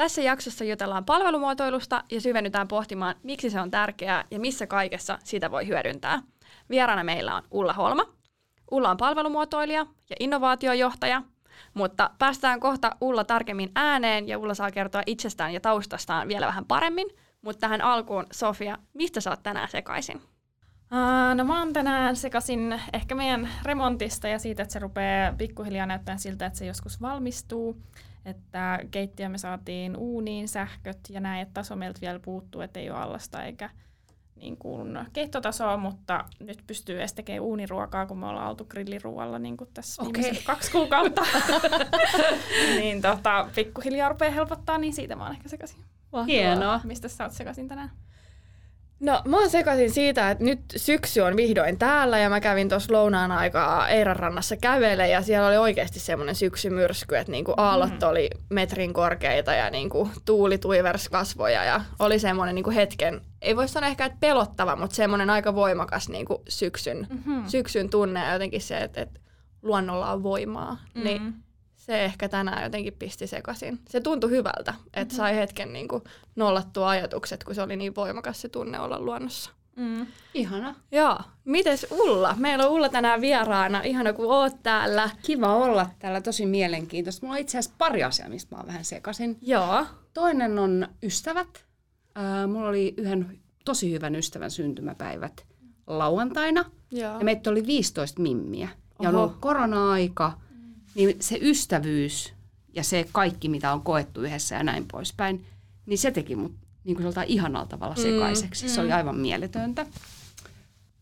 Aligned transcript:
Tässä 0.00 0.22
jaksossa 0.22 0.64
jutellaan 0.64 1.04
palvelumuotoilusta 1.04 2.04
ja 2.10 2.20
syvennytään 2.20 2.68
pohtimaan, 2.68 3.14
miksi 3.22 3.50
se 3.50 3.60
on 3.60 3.70
tärkeää 3.70 4.24
ja 4.30 4.40
missä 4.40 4.66
kaikessa 4.66 5.18
sitä 5.24 5.50
voi 5.50 5.66
hyödyntää. 5.66 6.22
Vieraana 6.70 7.04
meillä 7.04 7.34
on 7.34 7.42
Ulla 7.50 7.72
Holma. 7.72 8.04
Ulla 8.70 8.90
on 8.90 8.96
palvelumuotoilija 8.96 9.86
ja 10.10 10.16
innovaatiojohtaja, 10.20 11.22
mutta 11.74 12.10
päästään 12.18 12.60
kohta 12.60 12.96
Ulla 13.00 13.24
tarkemmin 13.24 13.70
ääneen 13.74 14.28
ja 14.28 14.38
Ulla 14.38 14.54
saa 14.54 14.70
kertoa 14.70 15.02
itsestään 15.06 15.54
ja 15.54 15.60
taustastaan 15.60 16.28
vielä 16.28 16.46
vähän 16.46 16.64
paremmin– 16.64 17.08
mutta 17.42 17.60
tähän 17.60 17.80
alkuun, 17.80 18.26
Sofia, 18.32 18.78
mistä 18.94 19.20
sä 19.20 19.30
oot 19.30 19.42
tänään 19.42 19.68
sekaisin? 19.68 20.22
No 21.34 21.44
mä 21.44 21.58
oon 21.58 21.72
tänään 21.72 22.16
sekaisin 22.16 22.80
ehkä 22.92 23.14
meidän 23.14 23.48
remontista 23.62 24.28
ja 24.28 24.38
siitä, 24.38 24.62
että 24.62 24.72
se 24.72 24.78
rupeaa 24.78 25.32
pikkuhiljaa 25.32 25.86
näyttämään 25.86 26.18
siltä, 26.18 26.46
että 26.46 26.58
se 26.58 26.66
joskus 26.66 27.00
valmistuu. 27.00 27.82
Että 28.24 28.78
keittiö 28.90 29.28
me 29.28 29.38
saatiin 29.38 29.96
uuniin 29.96 30.48
sähköt 30.48 30.98
ja 31.08 31.20
näin, 31.20 31.42
että 31.42 31.54
taso 31.54 31.76
meiltä 31.76 32.00
vielä 32.00 32.18
puuttuu, 32.18 32.60
että 32.60 32.80
ei 32.80 32.90
ole 32.90 32.98
allasta 32.98 33.44
eikä 33.44 33.70
niin 34.36 34.56
kuin 34.56 34.98
keittotasoa, 35.12 35.76
mutta 35.76 36.24
nyt 36.40 36.64
pystyy 36.66 36.98
edes 36.98 37.12
tekemään 37.12 37.42
uuniruokaa, 37.42 38.06
kun 38.06 38.18
me 38.18 38.26
ollaan 38.26 38.48
oltu 38.48 38.64
grilliruoalla 38.64 39.38
niin 39.38 39.56
kuin 39.56 39.70
tässä 39.74 40.02
okay. 40.02 40.12
viimeiset 40.12 40.44
kaksi 40.44 40.72
kuukautta. 40.72 41.22
niin 42.78 43.02
tota, 43.02 43.48
pikkuhiljaa 43.54 44.08
rupeaa 44.08 44.32
helpottaa, 44.32 44.78
niin 44.78 44.92
siitä 44.92 45.16
mä 45.16 45.24
oon 45.24 45.32
ehkä 45.32 45.48
sekaisin. 45.48 45.84
Hienoa. 46.26 46.80
Mistä 46.84 47.08
sä 47.08 47.24
oot 47.24 47.32
sekaisin 47.32 47.68
tänään? 47.68 47.90
No 49.00 49.22
mä 49.24 49.38
oon 49.38 49.50
sekaisin 49.50 49.90
siitä, 49.90 50.30
että 50.30 50.44
nyt 50.44 50.60
syksy 50.76 51.20
on 51.20 51.36
vihdoin 51.36 51.78
täällä 51.78 52.18
ja 52.18 52.30
mä 52.30 52.40
kävin 52.40 52.68
tuossa 52.68 52.92
lounaan 52.92 53.32
aikaa 53.32 53.88
Eiran 53.88 54.16
rannassa 54.16 54.56
kävele 54.56 55.08
ja 55.08 55.22
siellä 55.22 55.48
oli 55.48 55.56
oikeasti 55.56 56.00
semmoinen 56.00 56.34
syksymyrsky, 56.34 57.16
että 57.16 57.32
niinku 57.32 57.54
aallot 57.56 58.00
mm. 58.00 58.08
oli 58.08 58.30
metrin 58.50 58.92
korkeita 58.92 59.52
ja 59.52 59.70
niinku 59.70 60.08
tuuli 60.24 60.58
tuivers 60.58 61.08
kasvoja 61.08 61.64
ja 61.64 61.80
oli 61.98 62.18
semmoinen 62.18 62.54
niinku 62.54 62.70
hetken, 62.70 63.20
ei 63.42 63.56
voi 63.56 63.68
sanoa 63.68 63.88
ehkä, 63.88 64.04
että 64.04 64.18
pelottava, 64.20 64.76
mutta 64.76 64.96
semmoinen 64.96 65.30
aika 65.30 65.54
voimakas 65.54 66.08
niinku 66.08 66.42
syksyn, 66.48 67.06
mm-hmm. 67.10 67.44
syksyn 67.46 67.90
tunne 67.90 68.20
ja 68.20 68.32
jotenkin 68.32 68.60
se, 68.60 68.78
että, 68.78 69.00
että 69.00 69.20
luonnolla 69.62 70.12
on 70.12 70.22
voimaa. 70.22 70.78
Mm. 70.94 71.04
Niin 71.04 71.34
se 71.90 72.04
ehkä 72.04 72.28
tänään 72.28 72.62
jotenkin 72.62 72.92
pisti 72.98 73.26
sekaisin. 73.26 73.78
Se 73.88 74.00
tuntui 74.00 74.30
hyvältä, 74.30 74.74
että 74.86 75.00
mm-hmm. 75.00 75.16
sai 75.16 75.36
hetken 75.36 75.72
niin 75.72 75.88
kuin 75.88 76.02
nollattua 76.36 76.88
ajatukset, 76.88 77.44
kun 77.44 77.54
se 77.54 77.62
oli 77.62 77.76
niin 77.76 77.94
voimakas 77.94 78.40
se 78.40 78.48
tunne 78.48 78.80
olla 78.80 79.00
luonnossa. 79.00 79.50
Mm. 79.76 80.06
Ihana. 80.34 80.74
Joo. 80.92 81.18
Mites 81.44 81.86
Ulla? 81.90 82.34
Meillä 82.38 82.66
on 82.66 82.72
Ulla 82.72 82.88
tänään 82.88 83.20
vieraana. 83.20 83.82
Ihana, 83.82 84.12
kun 84.12 84.26
oot 84.26 84.62
täällä. 84.62 85.10
Kiva 85.22 85.56
olla 85.56 85.86
täällä. 85.98 86.20
Tosi 86.20 86.46
mielenkiintoista. 86.46 87.26
Mulla 87.26 87.34
on 87.34 87.40
itse 87.40 87.58
asiassa 87.58 87.76
pari 87.78 88.02
asiaa, 88.02 88.28
mistä 88.28 88.54
mä 88.54 88.58
oon 88.60 88.66
vähän 88.66 88.84
sekaisin. 88.84 89.38
Joo. 89.42 89.86
Toinen 90.14 90.58
on 90.58 90.88
ystävät. 91.02 91.64
Äh, 92.18 92.48
mulla 92.48 92.68
oli 92.68 92.94
yhden 92.96 93.40
tosi 93.64 93.92
hyvän 93.92 94.16
ystävän 94.16 94.50
syntymäpäivät 94.50 95.46
lauantaina. 95.86 96.64
Joo. 96.90 97.18
Ja 97.18 97.24
meitä 97.24 97.50
oli 97.50 97.66
15 97.66 98.22
mimmiä. 98.22 98.68
Ja 99.02 99.08
Oho. 99.08 99.18
on 99.18 99.24
ollut 99.24 99.40
korona-aika 99.40 100.32
niin 100.94 101.16
se 101.20 101.38
ystävyys 101.42 102.32
ja 102.74 102.84
se 102.84 103.08
kaikki, 103.12 103.48
mitä 103.48 103.72
on 103.72 103.82
koettu 103.82 104.20
yhdessä 104.22 104.54
ja 104.54 104.62
näin 104.62 104.86
poispäin, 104.92 105.46
niin 105.86 105.98
se 105.98 106.10
teki 106.10 106.36
mut 106.36 106.52
niin 106.84 106.96
kuin 106.96 107.14
ihanalla 107.26 107.66
tavalla 107.66 107.94
mm, 107.94 108.02
sekaiseksi. 108.02 108.64
Mm, 108.64 108.70
mm. 108.70 108.74
Se 108.74 108.80
oli 108.80 108.92
aivan 108.92 109.16
mieletöntä. 109.16 109.86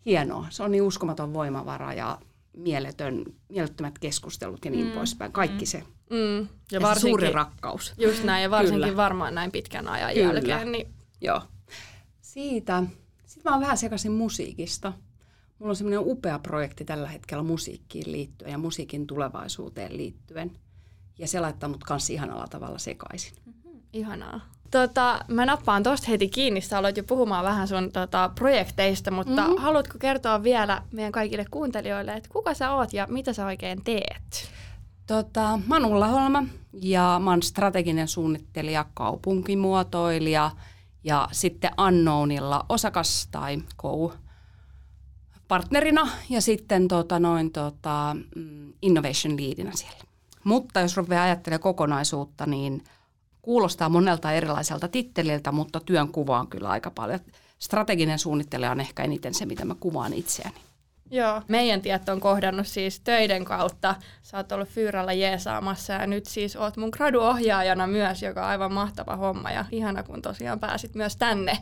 Hienoa. 0.06 0.47
Se 0.50 0.62
on 0.62 0.71
niin 0.71 0.82
uskomaton 0.82 1.32
voimavara 1.32 1.93
ja 1.93 2.19
mieletön, 2.56 3.25
mielettömät 3.48 3.98
keskustelut 3.98 4.65
ja 4.65 4.71
niin 4.71 4.87
mm, 4.87 4.93
poispäin. 4.93 5.32
Kaikki 5.32 5.65
mm. 5.65 5.69
se. 5.69 5.82
Mm. 6.10 6.38
Ja, 6.38 6.47
ja 6.72 6.81
varsinkin, 6.81 7.10
suuri 7.10 7.32
rakkaus. 7.32 7.94
Just 7.98 8.25
näin, 8.25 8.43
ja 8.43 8.50
varsinkin 8.50 8.82
Kyllä. 8.82 8.97
varmaan 8.97 9.34
näin 9.34 9.53
pitkän 9.53 9.88
ajan 9.88 10.15
Kyllä. 10.15 10.32
jälkeen. 10.32 10.72
Niin... 10.72 10.88
Joo. 11.21 11.43
Siitä. 12.21 12.82
Sitten 13.27 13.50
mä 13.50 13.54
oon 13.54 13.62
vähän 13.62 13.78
sekaisin 13.78 14.12
musiikista. 14.12 14.93
Mulla 15.58 15.70
on 15.70 15.76
semmoinen 15.76 16.00
upea 16.00 16.38
projekti 16.38 16.84
tällä 16.84 17.08
hetkellä 17.08 17.42
musiikkiin 17.42 18.12
liittyen 18.12 18.50
ja 18.50 18.58
musiikin 18.58 19.06
tulevaisuuteen 19.06 19.96
liittyen. 19.96 20.52
Ja 21.19 21.28
se 21.28 21.41
laittaa 21.41 21.69
mut 21.69 21.84
kanssa 21.84 22.12
ihanalla 22.12 22.46
tavalla 22.50 22.78
sekaisin. 22.78 23.32
Mm-hmm. 23.46 23.80
Ihanaa. 23.92 24.41
Tota, 24.70 25.24
mä 25.28 25.47
nappaan 25.47 25.82
tosta 25.82 26.06
heti 26.06 26.28
kiinni, 26.28 26.60
sä 26.60 26.78
aloit 26.78 26.97
jo 26.97 27.02
puhumaan 27.02 27.44
vähän 27.44 27.68
sun 27.68 27.92
tota, 27.92 28.30
projekteista, 28.34 29.10
mutta 29.10 29.42
mm-hmm. 29.42 29.58
haluatko 29.58 29.98
kertoa 29.98 30.42
vielä 30.42 30.82
meidän 30.92 31.12
kaikille 31.12 31.44
kuuntelijoille, 31.50 32.12
että 32.12 32.28
kuka 32.32 32.54
sä 32.54 32.74
oot 32.74 32.92
ja 32.92 33.06
mitä 33.10 33.32
sä 33.32 33.47
oikein 33.47 33.84
teet? 33.84 34.50
Tota, 35.06 35.60
mä 35.66 35.74
oon 35.74 35.84
Ulla 35.84 36.08
Holma 36.08 36.44
ja 36.72 37.20
mä 37.24 37.30
oon 37.30 37.42
strateginen 37.42 38.08
suunnittelija, 38.08 38.86
kaupunkimuotoilija 38.94 40.50
ja 41.04 41.28
sitten 41.32 41.70
Unknownilla 41.86 42.66
osakas 42.68 43.28
tai 43.30 43.58
co 43.82 44.12
partnerina 45.48 46.09
ja 46.31 46.41
sitten 46.41 46.88
tota, 46.88 47.19
noin, 47.19 47.53
tota, 47.53 48.16
mm, 48.36 48.72
innovation 48.82 49.36
leadinä 49.41 49.72
siellä. 49.75 50.00
Mutta 50.44 50.81
jos 50.81 50.97
rupeaa 50.97 51.25
ajattelemaan 51.25 51.62
kokonaisuutta, 51.62 52.47
niin 52.47 52.84
kuulostaa 53.42 53.88
monelta 53.88 54.32
erilaiselta 54.32 54.88
titteliltä, 54.88 55.53
mutta 55.53 55.81
työn 55.81 56.09
kuva 56.09 56.41
on 56.41 56.48
kyllä 56.48 56.69
aika 56.69 56.91
paljon. 56.91 57.20
Strateginen 57.59 58.19
suunnittelija 58.19 58.70
on 58.70 58.81
ehkä 58.81 59.04
eniten 59.04 59.34
se, 59.34 59.47
mitä 59.47 59.64
mä 59.64 59.75
kuvaan 59.81 60.12
itseäni. 60.12 60.54
Joo, 61.10 61.42
meidän 61.48 61.82
tiet 61.82 62.09
on 62.09 62.20
kohdannut 62.20 62.66
siis 62.66 63.00
töiden 63.00 63.44
kautta. 63.44 63.94
Sä 64.22 64.36
oot 64.36 64.53
ollut 64.53 64.69
Fyyrällä 64.69 65.12
jeesaamassa 65.12 65.92
ja 65.92 66.06
nyt 66.06 66.26
siis 66.26 66.56
oot 66.56 66.76
mun 66.76 66.91
graduohjaajana 66.92 67.86
myös, 67.86 68.22
joka 68.22 68.42
on 68.42 68.48
aivan 68.48 68.72
mahtava 68.72 69.16
homma 69.16 69.50
ja 69.50 69.65
ihana 69.70 70.03
kun 70.03 70.22
tosiaan 70.22 70.60
pääsit 70.60 70.94
myös 70.94 71.16
tänne 71.16 71.59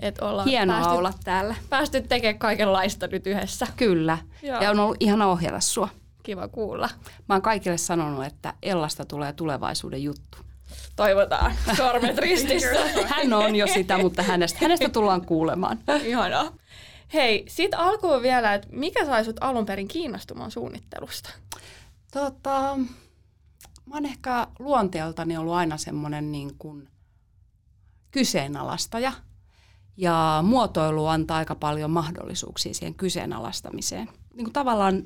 että 0.00 0.26
olla 0.26 0.44
Hienoa 0.44 0.76
päästy, 0.76 0.94
olla 0.94 1.12
täällä. 1.24 1.54
Päästy 1.68 2.00
tekemään 2.00 2.38
kaikenlaista 2.38 3.06
nyt 3.06 3.26
yhdessä. 3.26 3.66
Kyllä. 3.76 4.18
Joo. 4.42 4.62
Ja 4.62 4.70
on 4.70 4.80
ollut 4.80 4.96
ihana 5.00 5.26
ohjata 5.26 5.60
sua. 5.60 5.88
Kiva 6.22 6.48
kuulla. 6.48 6.88
Mä 7.28 7.34
oon 7.34 7.42
kaikille 7.42 7.78
sanonut, 7.78 8.24
että 8.24 8.54
Ellasta 8.62 9.04
tulee 9.04 9.32
tulevaisuuden 9.32 10.02
juttu. 10.02 10.38
Toivotaan. 10.96 11.52
Sormet 11.76 12.18
ristissä. 12.18 12.88
Hän 13.16 13.32
on 13.32 13.56
jo 13.56 13.66
sitä, 13.66 13.98
mutta 13.98 14.22
hänestä, 14.22 14.58
hänestä 14.62 14.88
tullaan 14.88 15.26
kuulemaan. 15.26 15.78
Ihanaa. 16.04 16.52
Hei, 17.14 17.44
sit 17.48 17.74
alkuun 17.74 18.22
vielä, 18.22 18.54
että 18.54 18.68
mikä 18.70 19.04
sai 19.04 19.24
sut 19.24 19.36
alun 19.40 19.66
perin 19.66 19.88
kiinnostumaan 19.88 20.50
suunnittelusta? 20.50 21.30
Tota, 22.12 22.76
mä 23.86 23.94
oon 23.94 24.06
ehkä 24.06 24.46
luonteeltani 24.58 25.36
ollut 25.36 25.54
aina 25.54 25.76
semmoinen 25.76 26.32
niin 26.32 26.50
kuin 26.58 26.88
kyseenalaistaja– 28.10 29.12
ja 29.96 30.44
muotoilu 30.46 31.06
antaa 31.06 31.36
aika 31.36 31.54
paljon 31.54 31.90
mahdollisuuksia 31.90 32.74
siihen 32.74 32.94
kyseenalaistamiseen. 32.94 34.08
Niin 34.34 34.44
kuin 34.44 34.52
tavallaan 34.52 35.02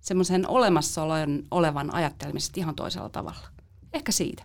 semmoisen 0.00 0.48
olemassaolon 0.48 1.42
olevan 1.50 1.94
ajattelemista 1.94 2.60
ihan 2.60 2.74
toisella 2.74 3.08
tavalla. 3.08 3.48
Ehkä 3.92 4.12
siitä. 4.12 4.44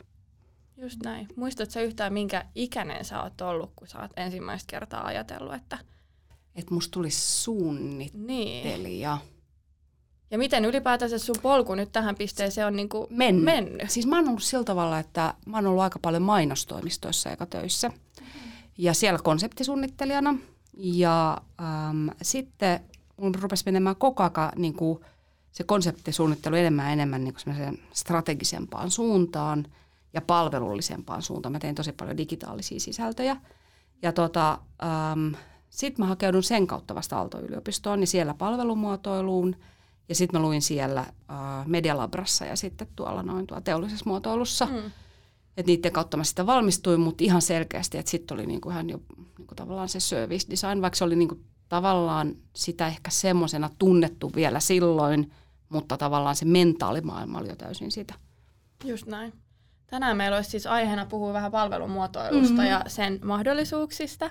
Just 0.78 1.00
näin. 1.04 1.28
Muistatko 1.36 1.80
yhtään, 1.80 2.14
minkä 2.14 2.46
ikäinen 2.56 3.06
sä 3.06 3.24
oot 3.24 3.42
ollut, 3.42 3.72
kun 3.76 3.88
sä 3.88 4.00
oot 4.00 4.12
ensimmäistä 4.18 4.72
kertaa 4.72 5.06
ajatellut, 5.06 5.54
että... 5.54 5.78
Että 6.56 6.74
musta 6.74 6.92
tulisi 6.92 7.22
suunnittelija. 7.42 9.16
Niin. 9.16 9.40
Ja 10.32 10.38
miten 10.38 10.66
ylipäätänsä 10.66 11.18
sun 11.18 11.36
polku 11.42 11.76
nyt 11.76 11.92
tähän 11.92 12.16
pisteeseen 12.16 12.68
on 12.68 12.76
niin 12.76 12.90
mennyt. 13.10 13.44
mennyt? 13.44 13.90
Siis 13.90 14.08
mä 14.08 14.16
oon 14.16 14.28
ollut 14.28 14.44
sillä 14.44 14.64
tavalla, 14.64 15.00
että 15.00 15.34
mä 15.46 15.58
oon 15.58 15.68
ollut 15.68 15.84
aika 15.84 16.00
paljon 16.02 16.24
mainostoimistoissa 16.24 17.30
eikä 17.30 17.46
töissä. 17.46 17.90
Mm-hmm 17.90 18.49
ja 18.80 18.94
siellä 18.94 19.20
konseptisuunnittelijana. 19.24 20.36
Ja 20.78 21.38
ähm, 21.62 22.08
sitten 22.22 22.80
mun 23.18 23.36
rupesi 23.36 23.64
menemään 23.66 23.96
koko 23.96 24.24
ajan 24.24 24.52
niin 24.56 24.74
kuin 24.74 25.00
se 25.52 25.64
konseptisuunnittelu 25.64 26.56
enemmän 26.56 26.86
ja 26.86 26.92
enemmän 26.92 27.24
niin 27.24 27.34
kuin 27.34 27.80
strategisempaan 27.94 28.92
suuntaan 28.92 29.66
ja 30.14 30.22
palvelullisempaan 30.22 31.22
suuntaan. 31.22 31.52
Mä 31.52 31.60
tein 31.60 31.76
tosi 31.76 31.92
paljon 31.92 32.18
digitaalisia 32.18 32.80
sisältöjä. 32.80 33.38
Ja 34.02 34.14
tota, 34.14 34.60
sitten 35.70 36.06
mä 36.06 36.10
hakeudun 36.10 36.44
sen 36.44 36.68
kautta 36.68 36.96
vasta 36.96 37.18
Aalto-yliopistoon 37.18 38.02
ja 38.02 38.08
siellä 38.08 38.34
palvelumuotoiluun. 38.34 39.56
Ja 40.10 40.16
sitten 40.16 40.42
mä 40.42 40.48
luin 40.48 40.62
siellä 40.62 41.00
äh, 41.00 41.08
Medialabrassa 41.66 42.46
ja 42.46 42.56
sitten 42.56 42.88
tuolla 42.96 43.24
noin 43.24 43.48
tuolla 43.48 43.62
teollisessa 43.62 44.06
muotoilussa. 44.08 44.66
Mm 44.66 44.92
että 45.60 45.72
niiden 45.72 45.92
kautta 45.92 46.18
mä 46.18 46.24
sitä 46.24 46.46
valmistuin, 46.46 47.00
mutta 47.00 47.24
ihan 47.24 47.42
selkeästi, 47.42 47.98
että 47.98 48.12
sitten 48.12 48.36
oli 48.36 48.46
niinku 48.46 48.70
ihan 48.70 48.90
jo 48.90 49.02
niinku 49.38 49.56
tavallaan 49.56 49.90
se 49.90 50.00
service 50.00 50.50
design, 50.50 50.82
vaikka 50.82 50.98
se 50.98 51.04
oli 51.04 51.16
niin 51.16 51.28
kuin 51.28 51.46
tavallaan 51.70 52.36
sitä 52.56 52.88
ehkä 52.88 53.12
semmoisena 53.12 53.70
tunnettu 53.80 54.32
vielä 54.36 54.60
silloin, 54.60 55.32
mutta 55.70 55.98
tavallaan 55.98 56.36
se 56.36 56.46
mentaalimaailma 56.46 57.40
oli 57.40 57.50
jo 57.50 57.56
täysin 57.56 57.92
sitä. 57.92 58.14
Just 58.86 59.06
näin. 59.08 59.34
Tänään 59.90 60.18
meillä 60.18 60.38
olisi 60.38 60.50
siis 60.50 60.68
aiheena 60.68 61.06
puhua 61.06 61.34
vähän 61.34 61.52
palvelumuotoilusta 61.52 62.54
mm-hmm. 62.54 62.70
ja 62.70 62.82
sen 62.88 63.20
mahdollisuuksista. 63.24 64.30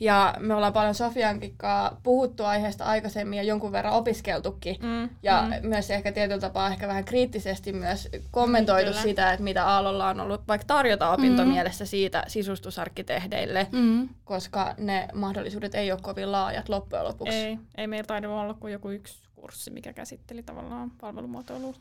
Ja 0.00 0.34
me 0.38 0.54
ollaan 0.54 0.72
paljon 0.72 0.94
Sofiankin 0.94 1.56
puhuttu 2.02 2.44
aiheesta 2.44 2.84
aikaisemmin 2.84 3.36
ja 3.36 3.42
jonkun 3.42 3.72
verran 3.72 3.92
opiskeltukin. 3.94 4.76
Mm, 4.82 5.08
ja 5.22 5.42
mm. 5.42 5.68
myös 5.68 5.90
ehkä 5.90 6.12
tietyllä 6.12 6.40
tapaa 6.40 6.70
ehkä 6.70 6.88
vähän 6.88 7.04
kriittisesti 7.04 7.72
myös 7.72 8.08
kommentoitu 8.30 8.90
mm, 8.90 8.96
sitä, 8.96 9.32
että 9.32 9.44
mitä 9.44 9.66
Aallolla 9.66 10.08
on 10.08 10.20
ollut 10.20 10.48
vaikka 10.48 10.66
tarjota 10.66 11.10
opintomielessä 11.10 11.84
mm. 11.84 11.88
siitä 11.88 12.24
sisustusarkkitehdeille, 12.26 13.66
mm. 13.72 14.08
koska 14.24 14.74
ne 14.78 15.08
mahdollisuudet 15.14 15.74
ei 15.74 15.92
ole 15.92 16.00
kovin 16.02 16.32
laajat 16.32 16.68
loppujen 16.68 17.04
lopuksi. 17.04 17.36
Ei, 17.36 17.58
ei 17.76 17.86
meillä 17.86 18.06
taidu 18.06 18.32
olla 18.32 18.54
kuin 18.54 18.72
joku 18.72 18.90
yksi 18.90 19.24
kurssi, 19.44 19.70
mikä 19.70 19.92
käsitteli 19.92 20.42
tavallaan 20.42 20.90
palvelumuotoilua 20.90 21.74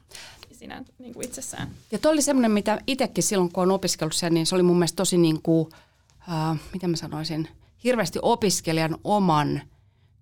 sinä 0.52 0.84
niin 1.00 1.14
kuin 1.14 1.26
itsessään. 1.26 1.68
Ja 1.92 2.00
tuo 2.00 2.12
oli 2.12 2.22
semmoinen, 2.22 2.52
mitä 2.52 2.80
itsekin 2.88 3.24
silloin, 3.24 3.52
kun 3.52 3.64
on 3.64 3.72
opiskellut 3.72 4.16
sen, 4.16 4.34
niin 4.34 4.46
se 4.46 4.56
oli 4.56 4.64
mun 4.64 4.78
mielestä 4.78 4.96
tosi 4.96 5.18
niin 5.18 5.42
kuin, 5.42 5.70
äh, 6.30 6.60
mitä 6.74 6.88
mä 6.88 6.96
sanoisin, 6.96 7.48
hirveästi 7.84 8.20
opiskelijan 8.22 8.98
oman 9.04 9.62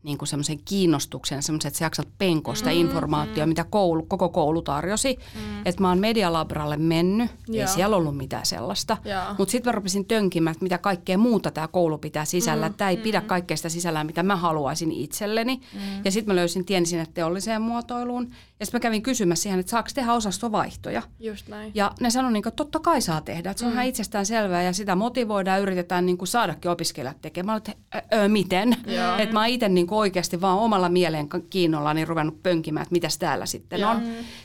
niin 0.04 0.18
kuin 0.18 0.28
semmoisen 0.28 0.60
kiinnostuksen, 0.66 1.44
semmoisen, 1.44 1.70
että 1.70 1.78
sä 1.80 1.86
jaksat 1.86 2.08
penkoa 2.18 2.56
sitä 2.56 2.70
mm, 2.70 2.76
informaatiota, 2.76 3.46
mm. 3.46 3.50
mitä 3.50 3.66
koulu, 3.70 4.04
koko 4.04 4.30
koulu 4.30 4.62
tarjosi. 4.62 5.18
Mm. 5.36 5.62
Että 5.66 5.82
mä 5.82 5.90
oon 5.90 6.00
Medialabralle 6.00 6.78
mennyt, 6.78 7.32
Joo. 7.48 7.62
ei 7.62 7.68
siellä 7.68 7.96
ollut 7.96 8.18
mitään 8.18 8.46
sellaista. 8.46 8.98
Mutta 9.38 9.52
sitten 9.52 9.72
mä 9.72 9.76
rupesin 9.76 10.06
tönkimään, 10.06 10.52
että 10.52 10.64
mitä 10.64 10.78
kaikkea 10.78 11.18
muuta 11.18 11.52
tämä 11.52 11.68
koulu 11.68 11.98
pitää 11.98 12.26
sisällä. 12.26 12.70
Mm, 12.70 12.76
tämä 12.76 12.90
ei 12.90 12.96
mm. 12.96 13.02
pidä 13.02 13.22
kaikkea 13.22 13.58
sitä 13.58 13.70
sisällään, 13.70 14.08
mitä 14.08 14.24
mä 14.24 14.36
haluaisin 14.36 14.92
itselleni. 14.92 15.62
Mm. 15.74 15.80
Ja 16.06 16.12
sitten 16.12 16.36
mä 16.36 16.36
löysin 16.36 16.66
tien 16.66 16.86
sinne 16.86 17.06
teolliseen 17.14 17.62
muotoiluun. 17.62 18.32
Ja 18.62 18.66
sitten 18.66 18.80
mä 18.80 18.82
kävin 18.82 19.02
kysymässä 19.02 19.44
siihen, 19.44 19.60
että 19.60 19.70
saako 19.70 19.90
tehdä 19.94 20.14
osastovaihtoja. 20.14 21.02
Just 21.20 21.48
näin. 21.48 21.72
Ja 21.76 21.92
ne 22.00 22.10
sanoi, 22.10 22.32
niin 22.32 22.48
että 22.48 22.56
totta 22.56 22.80
kai 22.80 23.02
saa 23.02 23.22
tehdä. 23.22 23.52
Että 23.52 23.60
se 23.60 23.66
on 23.66 23.72
mm. 23.72 23.74
ihan 23.74 23.86
itsestään 23.86 24.26
selvää 24.26 24.64
ja 24.64 24.74
sitä 24.74 24.96
motivoidaan 24.96 25.58
ja 25.58 25.62
yritetään 25.62 26.06
niin 26.06 26.18
kuin 26.18 26.28
saadakin 26.28 26.72
opiskelijat 26.72 27.22
tekemään. 27.22 27.54
Mä 27.54 27.58
että 27.58 28.04
öö, 28.14 28.28
miten? 28.28 28.78
Että 29.18 29.34
mä 29.34 29.46
itse 29.46 29.70
niin 29.70 29.88
oikeasti 29.92 30.42
vaan 30.42 30.58
omalla 30.58 30.90
mieleen 30.90 31.30
kiinnolla 31.50 31.94
niin 31.94 32.08
ruvennut 32.08 32.44
pönkimään, 32.44 32.82
että 32.82 32.94
mitäs 32.94 33.18
täällä 33.18 33.46
sitten 33.46 33.80
ja. 33.80 33.90
on. 33.90 34.02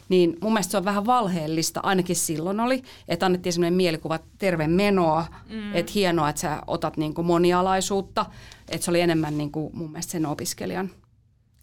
Niin 0.09 0.37
mun 0.41 0.53
mielestä 0.53 0.71
se 0.71 0.77
on 0.77 0.85
vähän 0.85 1.07
valheellista, 1.07 1.81
ainakin 1.83 2.17
silloin 2.17 2.61
oli, 2.61 2.83
että 3.09 3.27
annettiin 3.27 3.53
sellainen 3.53 3.77
mielikuva 3.77 4.19
terve 4.39 4.67
menoa, 4.67 5.25
mm. 5.49 5.75
että 5.75 5.93
hienoa, 5.95 6.29
että 6.29 6.41
sä 6.41 6.63
otat 6.67 6.97
niin 6.97 7.15
kuin 7.15 7.27
monialaisuutta. 7.27 8.27
Että 8.69 8.85
se 8.85 8.91
oli 8.91 9.01
enemmän 9.01 9.39
niin 9.39 9.53
kuin 9.53 9.77
mun 9.77 9.91
mielestä 9.91 10.13
sen 10.13 10.27
opiskelijan 10.27 10.91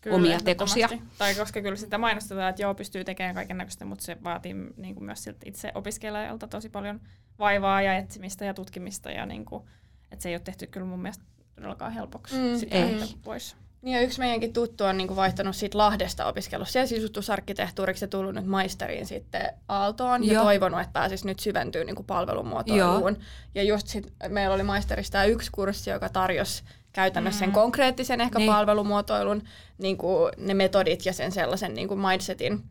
Kyllä, 0.04 0.16
omia 0.16 0.40
tekosia. 0.40 0.90
Tai 1.18 1.36
koska 1.36 1.62
kyllä 1.62 1.76
sitä 1.76 1.98
mainostetaan, 1.98 2.50
että 2.50 2.62
joo, 2.62 2.76
pystyy 2.76 3.04
tekemään 3.04 3.36
kaiken 3.36 3.58
näköistä, 3.58 3.86
mutta 3.86 4.04
se 4.04 4.18
vaatii 4.24 4.54
niin 4.78 4.96
kuin 4.96 5.06
myös 5.06 5.24
siltä 5.24 5.40
itse 5.46 5.72
opiskelijalta 5.76 6.48
tosi 6.48 6.70
paljon 6.70 7.02
vaivaa 7.40 7.82
ja 7.82 7.98
etsimistä 7.98 8.46
ja 8.46 8.54
tutkimista. 8.54 9.12
Ja 9.12 9.26
niin 9.26 9.46
kuin, 9.46 9.64
että 10.12 10.24
se 10.24 10.30
ei 10.30 10.36
ole 10.36 10.42
tehty 10.42 10.68
kyllä 10.68 10.86
mun 10.86 11.02
mielestä 11.02 11.24
todellakaan 11.56 11.92
helpoksi 11.92 12.36
mm, 12.36 12.58
sitä 12.58 12.76
ei. 12.76 13.16
pois. 13.24 13.56
Niin 13.82 13.96
ja 13.96 14.02
yksi 14.02 14.20
meidänkin 14.20 14.54
tuttu 14.54 14.84
on 14.84 14.98
niinku 14.98 15.16
vaihtanut 15.16 15.56
siitä 15.56 15.78
Lahdesta 15.78 16.26
opiskellut 16.26 16.70
siellä 16.70 16.88
sisustusarkkitehtuuriksi 16.88 18.04
ja 18.04 18.08
tullut 18.08 18.36
nyt 18.36 18.46
maisteriin 18.46 19.06
sitten 19.06 19.50
Aaltoon 19.68 20.24
Joo. 20.24 20.34
ja 20.34 20.42
toivonut, 20.42 20.80
että 20.80 20.94
pääsisi 20.94 21.28
nyt 21.28 21.40
syventyä 21.40 21.84
niinku 21.84 22.04
palvelumuotoiluun. 22.04 23.14
Joo. 23.14 23.24
Ja 23.56 23.64
just 23.64 23.88
sit 23.88 24.14
meillä 24.30 24.56
oli 24.56 24.64
maisterista 24.64 25.26
yksi 25.26 25.52
kurssi, 25.52 25.90
joka 25.90 26.10
tarjosi 26.10 26.64
käytännössä 26.94 27.40
sen 27.40 27.50
mm. 27.50 27.54
konkreettisen 27.54 28.22
ehkä 28.22 28.40
niin. 28.40 28.52
palvelumuotoilun, 28.52 29.44
niin 29.78 29.98
kuin 29.98 30.32
ne 30.38 30.54
metodit 30.54 31.06
ja 31.06 31.14
sen 31.14 31.32
sellaisen 31.32 31.74
niin 31.74 31.88
kuin 31.88 32.00
mindsetin. 32.00 32.64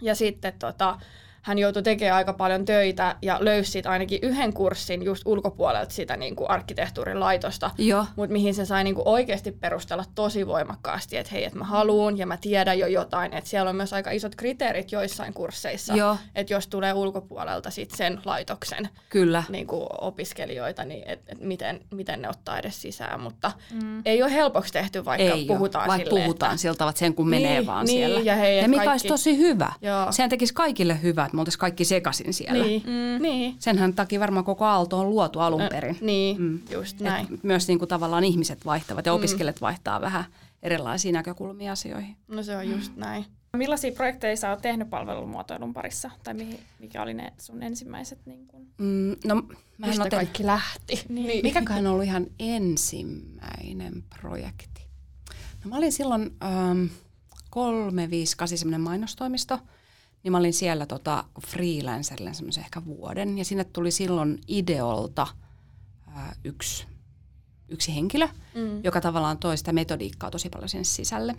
Ja 0.00 0.14
sitten 0.14 0.52
tota, 0.58 0.98
hän 1.44 1.58
joutui 1.58 1.82
tekemään 1.82 2.16
aika 2.16 2.32
paljon 2.32 2.64
töitä 2.64 3.16
ja 3.22 3.38
löysi 3.40 3.70
siitä 3.70 3.90
ainakin 3.90 4.18
yhden 4.22 4.52
kurssin 4.52 5.02
just 5.02 5.22
ulkopuolelta 5.26 5.94
sitä 5.94 6.16
niin 6.16 6.36
kuin 6.36 6.50
arkkitehtuurin 6.50 7.20
laitosta, 7.20 7.70
mutta 8.16 8.32
mihin 8.32 8.54
se 8.54 8.64
sai 8.64 8.84
niin 8.84 8.94
kuin 8.94 9.08
oikeasti 9.08 9.52
perustella 9.52 10.04
tosi 10.14 10.46
voimakkaasti, 10.46 11.16
että 11.16 11.32
hei, 11.32 11.44
että 11.44 11.58
mä 11.58 11.64
haluun 11.64 12.18
ja 12.18 12.26
mä 12.26 12.36
tiedän 12.36 12.78
jo 12.78 12.86
jotain, 12.86 13.32
että 13.32 13.50
siellä 13.50 13.70
on 13.70 13.76
myös 13.76 13.92
aika 13.92 14.10
isot 14.10 14.34
kriteerit 14.34 14.92
joissain 14.92 15.34
kursseissa, 15.34 15.94
että 16.34 16.52
jos 16.52 16.68
tulee 16.68 16.92
ulkopuolelta 16.92 17.70
sit 17.70 17.90
sen 17.90 18.20
laitoksen 18.24 18.88
Kyllä. 19.08 19.42
Niin 19.48 19.66
kuin 19.66 19.86
opiskelijoita, 20.00 20.84
niin 20.84 21.02
et, 21.06 21.20
et 21.28 21.40
miten, 21.40 21.80
miten 21.90 22.22
ne 22.22 22.28
ottaa 22.28 22.58
edes 22.58 22.82
sisään, 22.82 23.20
mutta 23.20 23.52
mm. 23.82 24.02
ei 24.04 24.22
ole 24.22 24.32
helpoksi 24.32 24.72
tehty, 24.72 25.04
vaikka 25.04 25.34
ei 25.34 25.44
puhutaan 25.46 25.88
vaikka 25.88 26.04
silleen, 26.04 26.24
puhutaan 26.24 26.52
että... 26.52 26.62
siltä, 26.62 26.88
että 26.88 26.98
sen 26.98 27.14
kun 27.14 27.28
menee 27.28 27.58
niin, 27.58 27.66
vaan 27.66 27.86
niin, 27.86 27.98
siellä. 27.98 28.20
Ja, 28.20 28.34
hei, 28.36 28.58
ja 28.58 28.68
mikä 28.68 28.84
kaikki... 28.84 28.90
olisi 28.90 29.08
tosi 29.08 29.38
hyvä. 29.38 29.72
Joo. 29.82 30.12
Sehän 30.12 30.30
tekisi 30.30 30.54
kaikille 30.54 31.02
hyvät 31.34 31.36
me 31.36 31.40
oltaisiin 31.40 31.60
kaikki 31.60 31.84
sekaisin 31.84 32.34
siellä. 32.34 32.64
Niin. 32.64 32.82
Mm. 32.82 33.22
niin. 33.22 33.56
Senhän 33.58 33.94
takia 33.94 34.20
varmaan 34.20 34.44
koko 34.44 34.64
Aalto 34.64 34.98
on 34.98 35.10
luotu 35.10 35.40
alun 35.40 35.62
perin. 35.70 35.96
Ö, 36.02 36.04
niin, 36.04 36.42
mm. 36.42 36.60
just 36.70 37.00
näin. 37.00 37.34
Et 37.34 37.44
myös 37.44 37.68
niin 37.68 37.78
kuin 37.78 37.88
tavallaan 37.88 38.24
ihmiset 38.24 38.64
vaihtavat 38.66 39.06
ja 39.06 39.12
mm. 39.12 39.16
opiskelijat 39.16 39.60
vaihtaa 39.60 40.00
vähän 40.00 40.24
erilaisia 40.62 41.12
näkökulmia 41.12 41.72
asioihin. 41.72 42.16
No 42.28 42.42
se 42.42 42.56
on 42.56 42.70
just 42.70 42.96
mm. 42.96 43.00
näin. 43.00 43.24
Millaisia 43.56 43.92
projekteja 43.92 44.36
sä 44.36 44.50
oot 44.50 44.62
tehnyt 44.62 44.90
palvelumuotoilun 44.90 45.74
parissa? 45.74 46.10
Tai 46.24 46.34
mikä 46.78 47.02
oli 47.02 47.14
ne 47.14 47.32
sun 47.38 47.62
ensimmäiset? 47.62 48.18
Niin 48.26 48.46
kun... 48.46 48.66
mm, 48.78 49.16
no, 49.24 49.34
mä 49.78 49.86
Mistä 49.86 50.02
oten... 50.02 50.18
kaikki 50.18 50.46
lähti? 50.46 51.04
Niin. 51.08 51.44
Mikäköhän 51.44 51.86
on 51.86 51.92
ollut 51.92 52.04
ihan 52.04 52.26
ensimmäinen 52.38 54.04
projekti? 54.20 54.86
No 55.64 55.70
mä 55.70 55.76
olin 55.76 55.92
silloin 55.92 56.36
ähm, 56.42 56.84
358 57.50 58.58
semmoinen 58.58 58.80
mainostoimisto– 58.80 59.58
niin 60.24 60.32
mä 60.32 60.38
olin 60.38 60.52
siellä 60.52 60.86
tota 60.86 61.24
freelancerille 61.46 62.34
semmoisen 62.34 62.64
ehkä 62.64 62.84
vuoden. 62.84 63.38
Ja 63.38 63.44
sinne 63.44 63.64
tuli 63.64 63.90
silloin 63.90 64.38
Ideolta 64.48 65.26
ää, 66.06 66.36
yksi, 66.44 66.86
yksi 67.68 67.94
henkilö, 67.94 68.26
mm. 68.54 68.84
joka 68.84 69.00
tavallaan 69.00 69.38
toi 69.38 69.56
sitä 69.56 69.72
metodiikkaa 69.72 70.30
tosi 70.30 70.48
paljon 70.48 70.68
sinne 70.68 70.84
sisälle. 70.84 71.36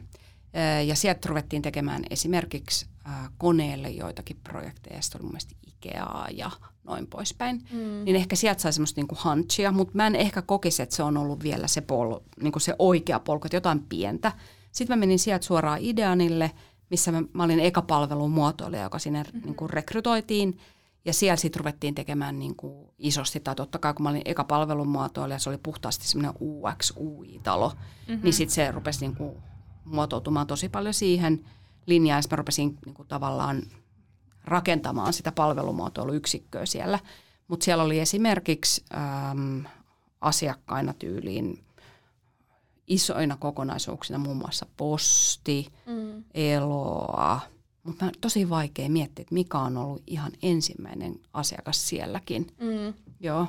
Ää, 0.54 0.82
ja 0.82 0.96
sieltä 0.96 1.30
ruvettiin 1.30 1.62
tekemään 1.62 2.04
esimerkiksi 2.10 2.86
ää, 3.06 3.30
koneelle 3.38 3.90
joitakin 3.90 4.38
projekteja. 4.44 5.02
Sitten 5.02 5.20
oli 5.20 5.24
mun 5.24 5.32
mielestä 5.32 5.56
Ikeaa 5.68 6.28
ja 6.32 6.52
noin 6.84 7.08
poispäin. 7.08 7.62
Mm. 7.72 8.06
Niin 8.06 8.16
ehkä 8.16 8.36
sieltä 8.36 8.62
sai 8.62 8.74
semmoista 8.74 9.02
niinku 9.02 9.18
hunchia, 9.24 9.72
mutta 9.72 9.96
mä 9.96 10.08
en 10.08 10.16
ehkä 10.16 10.42
kokisi, 10.42 10.84
että 10.84 10.96
se 10.96 11.04
on 11.04 11.18
ollut 11.18 11.44
vielä 11.44 11.68
se, 11.68 11.82
pol, 11.82 12.20
niinku 12.42 12.60
se 12.60 12.76
oikea 12.80 13.20
polku, 13.20 13.48
että 13.48 13.58
jotain 13.58 13.86
pientä. 13.90 14.32
Sitten 14.72 14.98
mä 14.98 15.00
menin 15.00 15.20
sieltä 15.20 15.46
suoraan 15.46 15.80
Ideanille– 15.82 16.52
missä 16.90 17.12
mä, 17.12 17.24
mä 17.34 17.44
olin 17.44 17.60
eka 17.60 17.82
palvelun 17.82 18.32
muotoilija, 18.32 18.84
joka 18.84 19.00
sinne 19.00 19.24
mm-hmm. 19.24 19.42
niin 19.46 19.56
kuin 19.56 19.70
rekrytoitiin. 19.70 20.58
Ja 21.06 21.14
siellä 21.14 21.36
sitten 21.36 21.60
ruvettiin 21.60 21.96
tekemään 21.96 22.40
niin 22.40 22.56
kuin 22.56 22.88
isosti, 23.00 23.40
tai 23.40 23.56
totta 23.56 23.80
kai 23.80 23.94
kun 23.94 24.04
mä 24.04 24.10
olin 24.10 24.22
eka 24.26 24.44
palvelun 24.44 24.88
muotoilija, 24.88 25.40
se 25.40 25.50
oli 25.50 25.58
puhtaasti 25.58 26.08
semmoinen 26.08 26.42
UX, 26.42 26.94
UI-talo, 26.98 27.70
mm-hmm. 27.70 28.24
niin 28.24 28.34
sitten 28.34 28.56
se 28.56 28.72
rupesi 28.72 29.00
niin 29.00 29.16
kuin 29.16 29.38
muotoutumaan 29.86 30.48
tosi 30.48 30.70
paljon 30.70 30.94
siihen 30.94 31.46
linjaan, 31.86 32.24
ja 32.24 32.28
mä 32.32 32.36
rupesin 32.36 32.78
niin 32.86 32.96
kuin 32.96 33.08
tavallaan 33.08 33.62
rakentamaan 34.44 35.14
sitä 35.14 35.32
palvelumuotoiluyksikköä 35.32 36.66
siellä. 36.66 37.00
Mutta 37.48 37.64
siellä 37.64 37.84
oli 37.84 38.00
esimerkiksi 38.00 38.84
äm, 39.32 39.64
asiakkaina 40.22 40.94
tyyliin 40.94 41.64
isoina 42.88 43.38
kokonaisuuksina 43.38 44.20
muun 44.20 44.38
muassa 44.38 44.66
posti, 44.78 45.68
mm. 45.86 45.95
Eloa. 46.36 47.40
Mutta 47.84 48.12
tosi 48.22 48.50
vaikea 48.50 48.90
miettiä, 48.90 49.22
että 49.22 49.34
mikä 49.34 49.58
on 49.60 49.78
ollut 49.78 50.04
ihan 50.08 50.32
ensimmäinen 50.42 51.20
asiakas 51.34 51.90
sielläkin. 51.90 52.48
Mm. 52.62 52.94
Joo. 53.20 53.48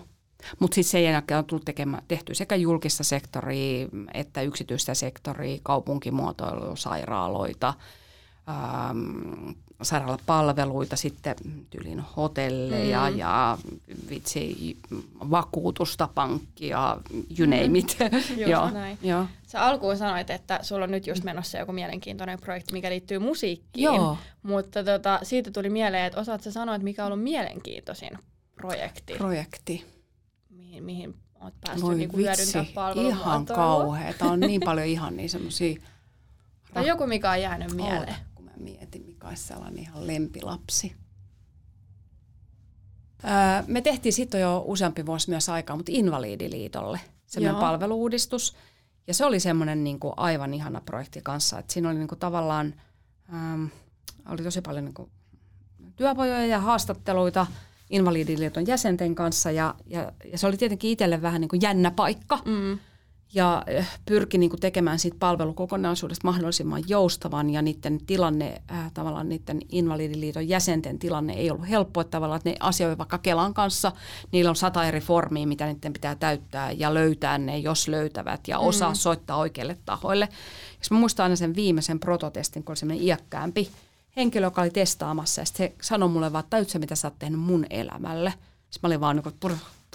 Mutta 0.58 0.74
sitten 0.74 0.90
sen 0.90 1.04
jälkeen 1.04 1.38
on 1.38 1.44
tullut 1.44 1.64
tekemään, 1.64 2.02
tehty 2.08 2.34
sekä 2.34 2.56
julkista 2.56 3.04
sektoria 3.04 3.88
että 4.14 4.42
yksityistä 4.42 4.94
sektoria, 4.94 5.58
kaupunkimuotoilu, 5.62 6.76
sairaaloita, 6.76 7.74
ähm, 8.48 9.50
sairaalapalveluita, 9.82 10.96
sitten 10.96 11.36
tyylin 11.70 12.00
hotelleja 12.00 13.10
mm. 13.10 13.18
ja 13.18 13.58
vitsi, 14.10 14.76
vakuutusta, 15.30 16.08
pankkia, 16.14 16.96
you 17.38 17.50
name 17.50 17.78
it. 17.78 17.96
Just 18.12 18.50
Joo. 18.50 18.70
näin. 18.70 18.98
Joo. 19.02 19.26
Sä 19.46 19.62
alkuun 19.62 19.96
sanoit, 19.96 20.30
että 20.30 20.58
sulla 20.62 20.84
on 20.84 20.90
nyt 20.90 21.06
just 21.06 21.24
menossa 21.24 21.58
joku 21.58 21.72
mielenkiintoinen 21.72 22.40
projekti, 22.40 22.72
mikä 22.72 22.90
liittyy 22.90 23.18
musiikkiin. 23.18 23.84
Joo. 23.84 24.18
Mutta 24.42 24.84
tota, 24.84 25.20
siitä 25.22 25.50
tuli 25.50 25.70
mieleen, 25.70 26.04
että 26.04 26.20
osaat 26.20 26.42
sä 26.42 26.52
sanoa, 26.52 26.74
että 26.74 26.84
mikä 26.84 27.04
on 27.04 27.12
ollut 27.12 27.24
mielenkiintoisin 27.24 28.18
projekti? 28.54 29.14
Projekti. 29.14 29.84
Mihin, 30.50 30.84
mihin 30.84 31.14
oot 31.40 31.54
päässyt 31.60 31.82
Voi 31.82 31.94
niinku 31.94 32.16
vitsi, 32.16 32.58
ihan 32.94 33.46
kauheeta. 33.46 34.24
On 34.24 34.40
niin 34.40 34.60
paljon 34.70 34.86
ihan 34.86 35.16
niin 35.16 35.30
semmosia... 35.30 35.80
Tai 36.74 36.86
joku, 36.86 37.06
mikä 37.06 37.30
on 37.30 37.40
jäänyt 37.42 37.72
mieleen 37.72 38.16
mietin, 38.56 39.06
mikä 39.06 39.28
olisi 39.28 39.42
sellainen 39.42 39.78
ihan 39.78 40.06
lempilapsi. 40.06 40.96
me 43.66 43.80
tehtiin 43.80 44.12
sitten 44.12 44.40
jo 44.40 44.64
useampi 44.66 45.06
vuosi 45.06 45.30
myös 45.30 45.48
aikaa, 45.48 45.76
mutta 45.76 45.92
Invalidiliitolle 45.94 47.00
semmoinen 47.26 47.60
palveluudistus. 47.60 48.56
Ja 49.06 49.14
se 49.14 49.24
oli 49.24 49.40
semmoinen 49.40 49.84
niin 49.84 50.00
kuin 50.00 50.14
aivan 50.16 50.54
ihana 50.54 50.80
projekti 50.80 51.20
kanssa, 51.22 51.58
että 51.58 51.72
siinä 51.72 51.88
oli 51.88 51.98
niin 51.98 52.08
kuin 52.08 52.18
tavallaan, 52.18 52.74
äm, 53.34 53.68
oli 54.28 54.42
tosi 54.42 54.60
paljon 54.60 54.84
niin 54.84 54.94
kuin 54.94 55.10
työpajoja 55.96 56.46
ja 56.46 56.60
haastatteluita 56.60 57.46
Invalidiliiton 57.90 58.66
jäsenten 58.66 59.14
kanssa 59.14 59.50
ja, 59.50 59.74
ja, 59.86 60.12
ja 60.32 60.38
se 60.38 60.46
oli 60.46 60.56
tietenkin 60.56 60.90
itselle 60.90 61.22
vähän 61.22 61.40
niin 61.40 61.48
kuin 61.48 61.62
jännä 61.62 61.90
paikka. 61.90 62.38
Mm. 62.44 62.78
Ja 63.34 63.62
eh, 63.66 63.88
pyrki 64.06 64.38
niin 64.38 64.50
kuin 64.50 64.60
tekemään 64.60 64.98
siitä 64.98 65.16
palvelukokonaisuudesta 65.20 66.28
mahdollisimman 66.28 66.82
joustavan 66.88 67.50
ja 67.50 67.62
niiden 67.62 68.00
tilanne, 68.06 68.62
äh, 68.70 68.92
tavallaan 68.92 69.28
niiden 69.28 69.60
Invalidiliiton 69.68 70.48
jäsenten 70.48 70.98
tilanne 70.98 71.32
ei 71.32 71.50
ollut 71.50 71.68
helppo, 71.68 72.00
että 72.00 72.10
tavallaan 72.10 72.36
että 72.36 72.50
ne 72.50 72.56
asioivat 72.60 72.98
vaikka 72.98 73.18
Kelan 73.18 73.54
kanssa, 73.54 73.92
niillä 74.32 74.48
on 74.48 74.56
sata 74.56 74.84
eri 74.84 75.00
formia, 75.00 75.46
mitä 75.46 75.66
niiden 75.66 75.92
pitää 75.92 76.14
täyttää 76.14 76.72
ja 76.72 76.94
löytää 76.94 77.38
ne, 77.38 77.58
jos 77.58 77.88
löytävät 77.88 78.48
ja 78.48 78.58
osaa 78.58 78.90
mm. 78.90 78.96
soittaa 78.96 79.36
oikeille 79.36 79.76
tahoille. 79.84 80.28
Ja 80.72 80.86
mä 80.90 80.98
muistan 80.98 81.24
aina 81.24 81.36
sen 81.36 81.56
viimeisen 81.56 82.00
prototestin, 82.00 82.64
kun 82.64 82.70
oli 82.72 82.76
semmoinen 82.76 83.04
iäkkäämpi 83.04 83.70
henkilö, 84.16 84.46
joka 84.46 84.62
oli 84.62 84.70
testaamassa 84.70 85.40
ja 85.40 85.44
sitten 85.44 85.68
se 85.68 85.74
sanoi 85.82 86.08
mulle 86.08 86.32
vaan, 86.32 86.44
että 86.62 86.78
mitä 86.78 86.94
sä 86.94 87.08
oot 87.08 87.18
tehnyt 87.18 87.40
mun 87.40 87.66
elämälle. 87.70 88.34
Sitten 88.70 88.80
mä 88.82 88.86
olin 88.86 89.00
vaan 89.00 89.16
niin 89.16 89.22
kuin, 89.22 89.34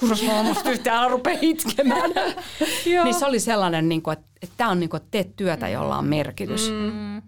purus 0.01 0.23
mulla 0.23 0.43
musta 0.43 0.71
yhtään 0.71 1.11
rupea 1.11 1.37
itkemään. 1.41 2.11
niin 3.03 3.13
se 3.13 3.25
oli 3.25 3.39
sellainen, 3.39 3.89
niin 3.89 4.01
kuin, 4.01 4.13
että, 4.13 4.27
että 4.41 4.55
tämä 4.57 4.69
on 4.69 4.79
niin 4.79 4.89
kuin, 4.89 5.01
että 5.01 5.11
teet 5.11 5.35
työtä, 5.35 5.69
jolla 5.69 5.97
on 5.97 6.05
merkitys. 6.05 6.71
Mm. 6.71 6.91
Mm. 6.93 7.21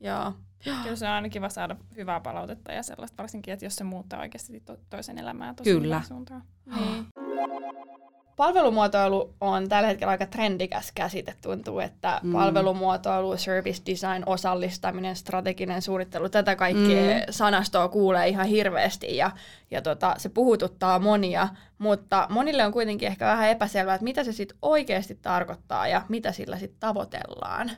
Joo. 0.00 0.32
Kyllä 0.82 0.96
se 0.96 1.06
on 1.06 1.12
aina 1.12 1.28
kiva 1.28 1.48
saada 1.48 1.76
hyvää 1.96 2.20
palautetta 2.20 2.72
ja 2.72 2.82
sellaista, 2.82 3.22
varsinkin, 3.22 3.54
että 3.54 3.66
jos 3.66 3.76
se 3.76 3.84
muuttaa 3.84 4.20
oikeasti 4.20 4.60
to- 4.60 4.78
toisen 4.90 5.18
elämää 5.18 5.54
tosi 5.54 5.70
Kyllä. 5.70 6.02
suuntaan. 6.08 6.42
Niin. 6.76 7.06
Palvelumuotoilu 8.36 9.34
on 9.40 9.68
tällä 9.68 9.88
hetkellä 9.88 10.10
aika 10.10 10.26
trendikäs 10.26 10.92
käsite. 10.94 11.34
Tuntuu, 11.42 11.80
että 11.80 12.20
mm. 12.22 12.32
palvelumuotoilu, 12.32 13.36
service 13.36 13.82
design, 13.86 14.22
osallistaminen, 14.26 15.16
strateginen 15.16 15.82
suunnittelu, 15.82 16.28
tätä 16.28 16.56
kaikkea 16.56 17.14
mm. 17.14 17.22
sanastoa 17.30 17.88
kuulee 17.88 18.28
ihan 18.28 18.46
hirveästi 18.46 19.16
ja, 19.16 19.30
ja 19.70 19.82
tota, 19.82 20.14
se 20.18 20.28
puhututtaa 20.28 20.98
monia, 20.98 21.48
mutta 21.78 22.26
monille 22.30 22.64
on 22.64 22.72
kuitenkin 22.72 23.08
ehkä 23.08 23.26
vähän 23.26 23.48
epäselvää, 23.48 23.94
että 23.94 24.04
mitä 24.04 24.24
se 24.24 24.32
sitten 24.32 24.58
oikeasti 24.62 25.14
tarkoittaa 25.14 25.88
ja 25.88 26.02
mitä 26.08 26.32
sillä 26.32 26.58
sitten 26.58 26.80
tavoitellaan. 26.80 27.70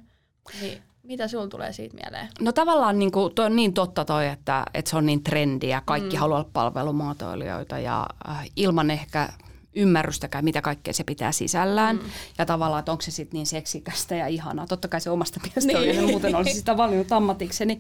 Niin, 0.60 0.82
mitä 1.02 1.28
sulla 1.28 1.46
tulee 1.46 1.72
siitä 1.72 1.96
mieleen? 1.96 2.28
No 2.40 2.52
tavallaan 2.52 2.98
niin 2.98 3.12
kuin, 3.12 3.34
toi 3.34 3.46
on 3.46 3.56
niin 3.56 3.74
totta 3.74 4.04
toi, 4.04 4.28
että, 4.28 4.64
että 4.74 4.90
se 4.90 4.96
on 4.96 5.06
niin 5.06 5.22
trendiä. 5.22 5.82
Kaikki 5.84 6.16
mm. 6.16 6.20
haluaa 6.20 6.40
olla 6.40 6.50
palvelumuotoilijoita 6.52 7.78
ja 7.78 8.06
äh, 8.28 8.44
ilman 8.56 8.90
ehkä 8.90 9.28
ymmärrystäkään, 9.74 10.44
mitä 10.44 10.62
kaikkea 10.62 10.94
se 10.94 11.04
pitää 11.04 11.32
sisällään. 11.32 11.96
Mm. 11.96 12.02
Ja 12.38 12.46
tavallaan, 12.46 12.78
että 12.78 12.92
onko 12.92 13.02
se 13.02 13.10
sitten 13.10 13.38
niin 13.38 13.46
seksikästä 13.46 14.14
ja 14.14 14.26
ihanaa. 14.26 14.66
Totta 14.66 14.88
kai 14.88 15.00
se 15.00 15.10
omasta 15.10 15.40
mielestä 15.44 15.72
niin. 15.72 16.00
oli, 16.00 16.10
muuten 16.10 16.34
olisi 16.34 16.54
sitä 16.54 16.76
valinnut 16.76 17.12
ammatikseni. 17.12 17.78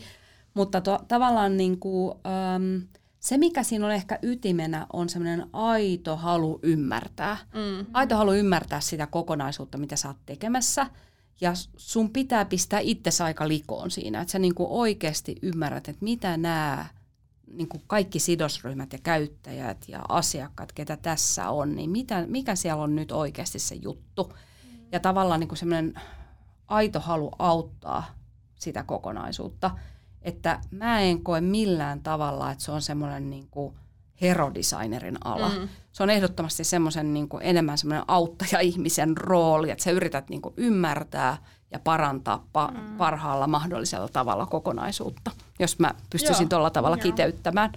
Mutta 0.54 0.80
to, 0.80 0.98
tavallaan 1.08 1.56
niin 1.56 1.78
kuin, 1.78 2.14
äm, 2.54 2.82
se, 3.20 3.38
mikä 3.38 3.62
siinä 3.62 3.86
on 3.86 3.92
ehkä 3.92 4.18
ytimenä, 4.22 4.86
on 4.92 5.08
semmoinen 5.08 5.46
aito 5.52 6.16
halu 6.16 6.58
ymmärtää. 6.62 7.36
Mm. 7.54 7.86
Aito 7.92 8.16
halu 8.16 8.32
ymmärtää 8.32 8.80
sitä 8.80 9.06
kokonaisuutta, 9.06 9.78
mitä 9.78 9.96
sä 9.96 10.08
oot 10.08 10.16
tekemässä. 10.26 10.86
Ja 11.40 11.52
sun 11.76 12.10
pitää 12.10 12.44
pistää 12.44 12.80
itsesi 12.80 13.22
aika 13.22 13.48
likoon 13.48 13.90
siinä, 13.90 14.20
että 14.20 14.32
sä 14.32 14.38
niin 14.38 14.54
kuin 14.54 14.68
oikeasti 14.70 15.36
ymmärrät, 15.42 15.88
että 15.88 16.04
mitä 16.04 16.36
nämä 16.36 16.86
niin 17.52 17.68
kuin 17.68 17.82
kaikki 17.86 18.18
sidosryhmät 18.18 18.92
ja 18.92 18.98
käyttäjät 19.02 19.88
ja 19.88 20.00
asiakkaat, 20.08 20.72
ketä 20.72 20.96
tässä 20.96 21.50
on, 21.50 21.74
niin 21.74 21.90
mitä, 21.90 22.26
mikä 22.26 22.54
siellä 22.54 22.82
on 22.82 22.96
nyt 22.96 23.12
oikeasti 23.12 23.58
se 23.58 23.74
juttu. 23.74 24.32
Ja 24.92 25.00
tavallaan 25.00 25.40
niin 25.40 25.56
semmoinen 25.56 25.94
aito 26.68 27.00
halu 27.00 27.30
auttaa 27.38 28.04
sitä 28.54 28.82
kokonaisuutta. 28.82 29.70
Että 30.22 30.60
mä 30.70 31.00
en 31.00 31.22
koe 31.22 31.40
millään 31.40 32.02
tavalla, 32.02 32.50
että 32.50 32.64
se 32.64 32.72
on 32.72 32.82
semmoinen 32.82 33.30
niin 33.30 33.48
kuin 33.50 33.74
herodesignerin 34.20 35.16
ala. 35.24 35.48
Mm. 35.48 35.68
Se 35.92 36.02
on 36.02 36.10
ehdottomasti 36.10 36.64
semmoisen 36.64 37.14
niin 37.14 37.28
kuin 37.28 37.42
enemmän 37.42 37.78
semmoinen 37.78 38.04
auttaja-ihmisen 38.08 39.16
rooli, 39.16 39.70
että 39.70 39.84
sä 39.84 39.90
yrität 39.90 40.28
niin 40.28 40.42
kuin 40.42 40.54
ymmärtää 40.56 41.36
ja 41.70 41.78
parantaa 41.78 42.46
pa- 42.58 42.80
mm. 42.80 42.96
parhaalla 42.96 43.46
mahdollisella 43.46 44.08
tavalla 44.08 44.46
kokonaisuutta, 44.46 45.30
jos 45.58 45.78
mä 45.78 45.94
pystyisin 46.10 46.44
Joo. 46.44 46.48
tuolla 46.48 46.70
tavalla 46.70 46.96
Joo. 46.96 47.02
kiteyttämään. 47.02 47.72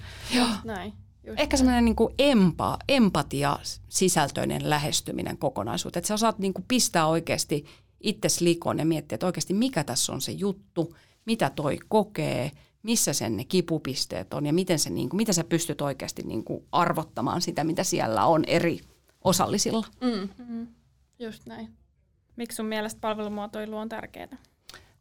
Näin. 0.64 0.94
Just 1.28 1.40
Ehkä 1.40 1.58
semmoinen 1.58 1.86
niin 1.86 1.96
empa, 2.20 2.78
empatia 2.90 3.60
sisältöinen 3.90 4.70
lähestyminen 4.70 5.38
kokonaisuuteen. 5.38 6.00
Että 6.00 6.08
sä 6.08 6.14
osaat 6.14 6.40
niin 6.40 6.54
kuin 6.54 6.66
pistää 6.68 7.08
oikeasti 7.08 7.66
itses 8.00 8.42
likoon 8.42 8.80
ja 8.80 8.86
miettiä, 8.86 9.16
että 9.16 9.26
oikeasti 9.26 9.54
mikä 9.54 9.84
tässä 9.84 10.14
on 10.14 10.22
se 10.22 10.32
juttu, 10.32 10.96
mitä 11.26 11.50
toi 11.50 11.78
kokee, 11.90 12.52
missä 12.86 13.14
sen 13.14 13.38
ne 13.38 13.44
kipupisteet 13.44 14.34
on 14.34 14.46
ja 14.46 14.54
miten 14.54 14.80
se, 14.80 14.90
niin 14.90 15.10
kuin, 15.10 15.18
mitä 15.18 15.34
sä 15.34 15.44
pystyt 15.44 15.82
oikeasti 15.82 16.24
niin 16.24 16.44
kuin 16.44 16.64
arvottamaan 16.72 17.42
sitä, 17.42 17.64
mitä 17.64 17.84
siellä 17.84 18.26
on 18.26 18.44
eri 18.48 18.80
osallisilla. 19.24 19.88
Mm. 20.02 20.68
Just 21.20 21.46
näin. 21.46 21.70
Miksi 22.36 22.56
sun 22.56 22.66
mielestä 22.66 23.02
palvelumuotoilu 23.02 23.78
on 23.78 23.90
tärkeää? 23.90 24.38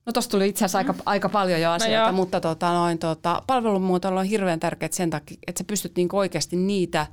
No 0.06 0.12
tuossa 0.12 0.30
tuli 0.30 0.48
itse 0.48 0.64
asiassa 0.64 0.78
aika, 0.78 0.94
aika 1.06 1.28
paljon 1.28 1.60
jo 1.60 1.70
asioita, 1.70 2.02
joo. 2.02 2.12
mutta 2.12 2.40
tota, 2.40 2.72
noin, 2.72 2.98
tota, 2.98 3.42
palvelumuotoilu 3.46 4.18
on 4.18 4.24
hirveän 4.24 4.60
tärkeää 4.60 4.92
sen 4.92 5.10
takia, 5.10 5.36
että 5.46 5.58
sä 5.58 5.64
pystyt 5.64 5.96
niinku 5.96 6.18
oikeasti 6.18 6.56
niitä 6.56 7.06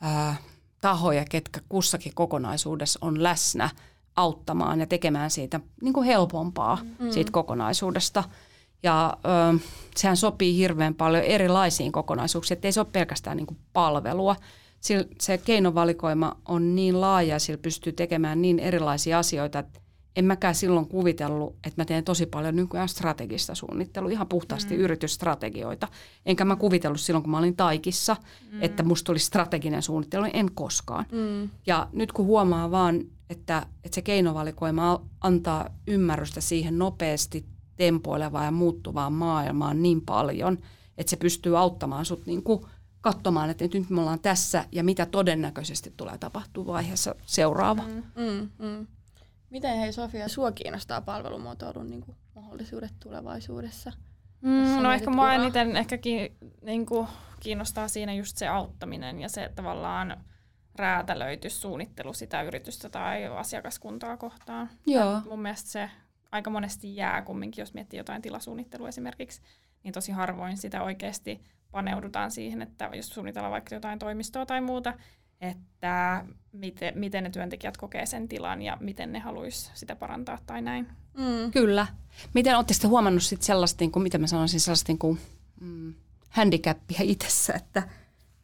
ää, 0.00 0.36
tahoja, 0.80 1.24
ketkä 1.30 1.60
kussakin 1.68 2.12
kokonaisuudessa 2.14 2.98
on 3.02 3.22
läsnä, 3.22 3.70
auttamaan 4.16 4.80
ja 4.80 4.86
tekemään 4.86 5.30
siitä 5.30 5.60
niinku 5.82 6.02
helpompaa 6.02 6.78
mm. 6.98 7.10
siitä 7.10 7.30
kokonaisuudesta. 7.32 8.24
Ja 8.82 9.16
ö, 9.54 9.58
sehän 9.96 10.16
sopii 10.16 10.56
hirveän 10.56 10.94
paljon 10.94 11.24
erilaisiin 11.24 11.92
kokonaisuuksiin, 11.92 12.56
että 12.56 12.68
ei 12.68 12.72
se 12.72 12.80
ole 12.80 12.88
pelkästään 12.92 13.36
niinku 13.36 13.56
palvelua. 13.72 14.36
Sillä 14.80 15.04
se 15.20 15.38
keinovalikoima 15.38 16.36
on 16.48 16.74
niin 16.74 17.00
laaja 17.00 17.28
ja 17.28 17.38
sillä 17.38 17.58
pystyy 17.58 17.92
tekemään 17.92 18.42
niin 18.42 18.58
erilaisia 18.58 19.18
asioita, 19.18 19.58
että 19.58 19.80
en 20.16 20.24
mäkään 20.24 20.54
silloin 20.54 20.88
kuvitellut, 20.88 21.56
että 21.66 21.82
mä 21.82 21.84
teen 21.84 22.04
tosi 22.04 22.26
paljon 22.26 22.56
nykyään 22.56 22.88
strategista 22.88 23.54
suunnittelua, 23.54 24.10
ihan 24.10 24.28
puhtaasti 24.28 24.74
mm. 24.74 24.80
yritysstrategioita. 24.80 25.88
Enkä 26.26 26.44
mä 26.44 26.56
kuvitellut 26.56 27.00
silloin, 27.00 27.22
kun 27.22 27.30
mä 27.30 27.38
olin 27.38 27.56
Taikissa, 27.56 28.16
mm. 28.52 28.62
että 28.62 28.82
musta 28.82 29.12
olisi 29.12 29.26
strateginen 29.26 29.82
suunnittelu, 29.82 30.26
en 30.32 30.50
koskaan. 30.54 31.06
Mm. 31.12 31.50
Ja 31.66 31.88
nyt 31.92 32.12
kun 32.12 32.26
huomaa 32.26 32.70
vaan, 32.70 33.00
että, 33.30 33.66
että 33.84 33.94
se 33.94 34.02
keinovalikoima 34.02 35.02
antaa 35.20 35.70
ymmärrystä 35.86 36.40
siihen 36.40 36.78
nopeasti 36.78 37.44
tempoilevaan 37.76 38.44
ja 38.44 38.50
muuttuvaan 38.50 39.12
maailmaan 39.12 39.82
niin 39.82 40.00
paljon, 40.00 40.58
että 40.98 41.10
se 41.10 41.16
pystyy 41.16 41.58
auttamaan 41.58 42.04
sut 42.04 42.26
niin 42.26 42.42
kuin 42.42 42.66
katsomaan, 43.00 43.50
että 43.50 43.64
nyt 43.74 43.90
me 43.90 44.00
ollaan 44.00 44.20
tässä 44.20 44.64
ja 44.72 44.84
mitä 44.84 45.06
todennäköisesti 45.06 45.94
tulee 45.96 46.18
tapahtua 46.18 46.66
vaiheessa 46.66 47.14
seuraava. 47.26 47.82
Mm. 47.82 48.02
Mm, 48.16 48.50
mm. 48.58 48.86
Miten 49.50 49.78
hei 49.78 49.92
Sofia, 49.92 50.28
sua 50.28 50.52
kiinnostaa 50.52 51.00
palvelumuotoilun 51.00 51.90
niin 51.90 52.00
kuin, 52.00 52.16
mahdollisuudet 52.34 52.92
tulevaisuudessa? 53.00 53.92
Mm, 54.40 54.82
no 54.82 54.92
ehkä 54.92 55.10
mua 55.10 55.32
eniten 55.32 55.76
ehkä 55.76 55.98
ki, 55.98 56.32
niin 56.62 56.86
kuin, 56.86 57.06
kiinnostaa 57.40 57.88
siinä 57.88 58.14
just 58.14 58.36
se 58.36 58.48
auttaminen 58.48 59.20
ja 59.20 59.28
se 59.28 59.52
tavallaan 59.54 60.24
räätälöitys 60.76 61.60
suunnittelu 61.60 62.12
sitä 62.12 62.42
yritystä 62.42 62.88
tai 62.88 63.26
asiakaskuntaa 63.26 64.16
kohtaan. 64.16 64.70
Joo. 64.86 65.20
Mun 65.28 65.42
mielestä 65.42 65.70
se 65.70 65.90
aika 66.32 66.50
monesti 66.50 66.96
jää 66.96 67.22
kumminkin, 67.22 67.62
jos 67.62 67.74
miettii 67.74 67.98
jotain 67.98 68.22
tilasuunnittelua 68.22 68.88
esimerkiksi, 68.88 69.40
niin 69.82 69.92
tosi 69.92 70.12
harvoin 70.12 70.56
sitä 70.56 70.82
oikeasti 70.82 71.40
paneudutaan 71.70 72.30
siihen, 72.30 72.62
että 72.62 72.90
jos 72.92 73.08
suunnitellaan 73.08 73.52
vaikka 73.52 73.74
jotain 73.74 73.98
toimistoa 73.98 74.46
tai 74.46 74.60
muuta, 74.60 74.94
että 75.40 76.24
miten, 76.52 76.98
miten 76.98 77.24
ne 77.24 77.30
työntekijät 77.30 77.76
kokee 77.76 78.06
sen 78.06 78.28
tilan 78.28 78.62
ja 78.62 78.76
miten 78.80 79.12
ne 79.12 79.18
haluaisi 79.18 79.70
sitä 79.74 79.96
parantaa 79.96 80.38
tai 80.46 80.62
näin. 80.62 80.88
Mm. 81.18 81.52
Kyllä. 81.52 81.86
Miten 82.34 82.56
olette 82.56 82.74
sitten 82.74 82.90
huomannut 82.90 83.22
sit 83.22 83.42
sellaista, 83.42 83.82
niin 83.82 83.92
kuin, 83.92 84.02
mitä 84.02 84.18
mä 84.18 84.26
sanoisin, 84.26 84.60
sellaista 84.60 84.92
niin 84.92 84.98
kuin, 84.98 85.18
mm, 85.60 85.94
handicapia 86.28 86.98
itsessä, 87.02 87.52
että, 87.52 87.82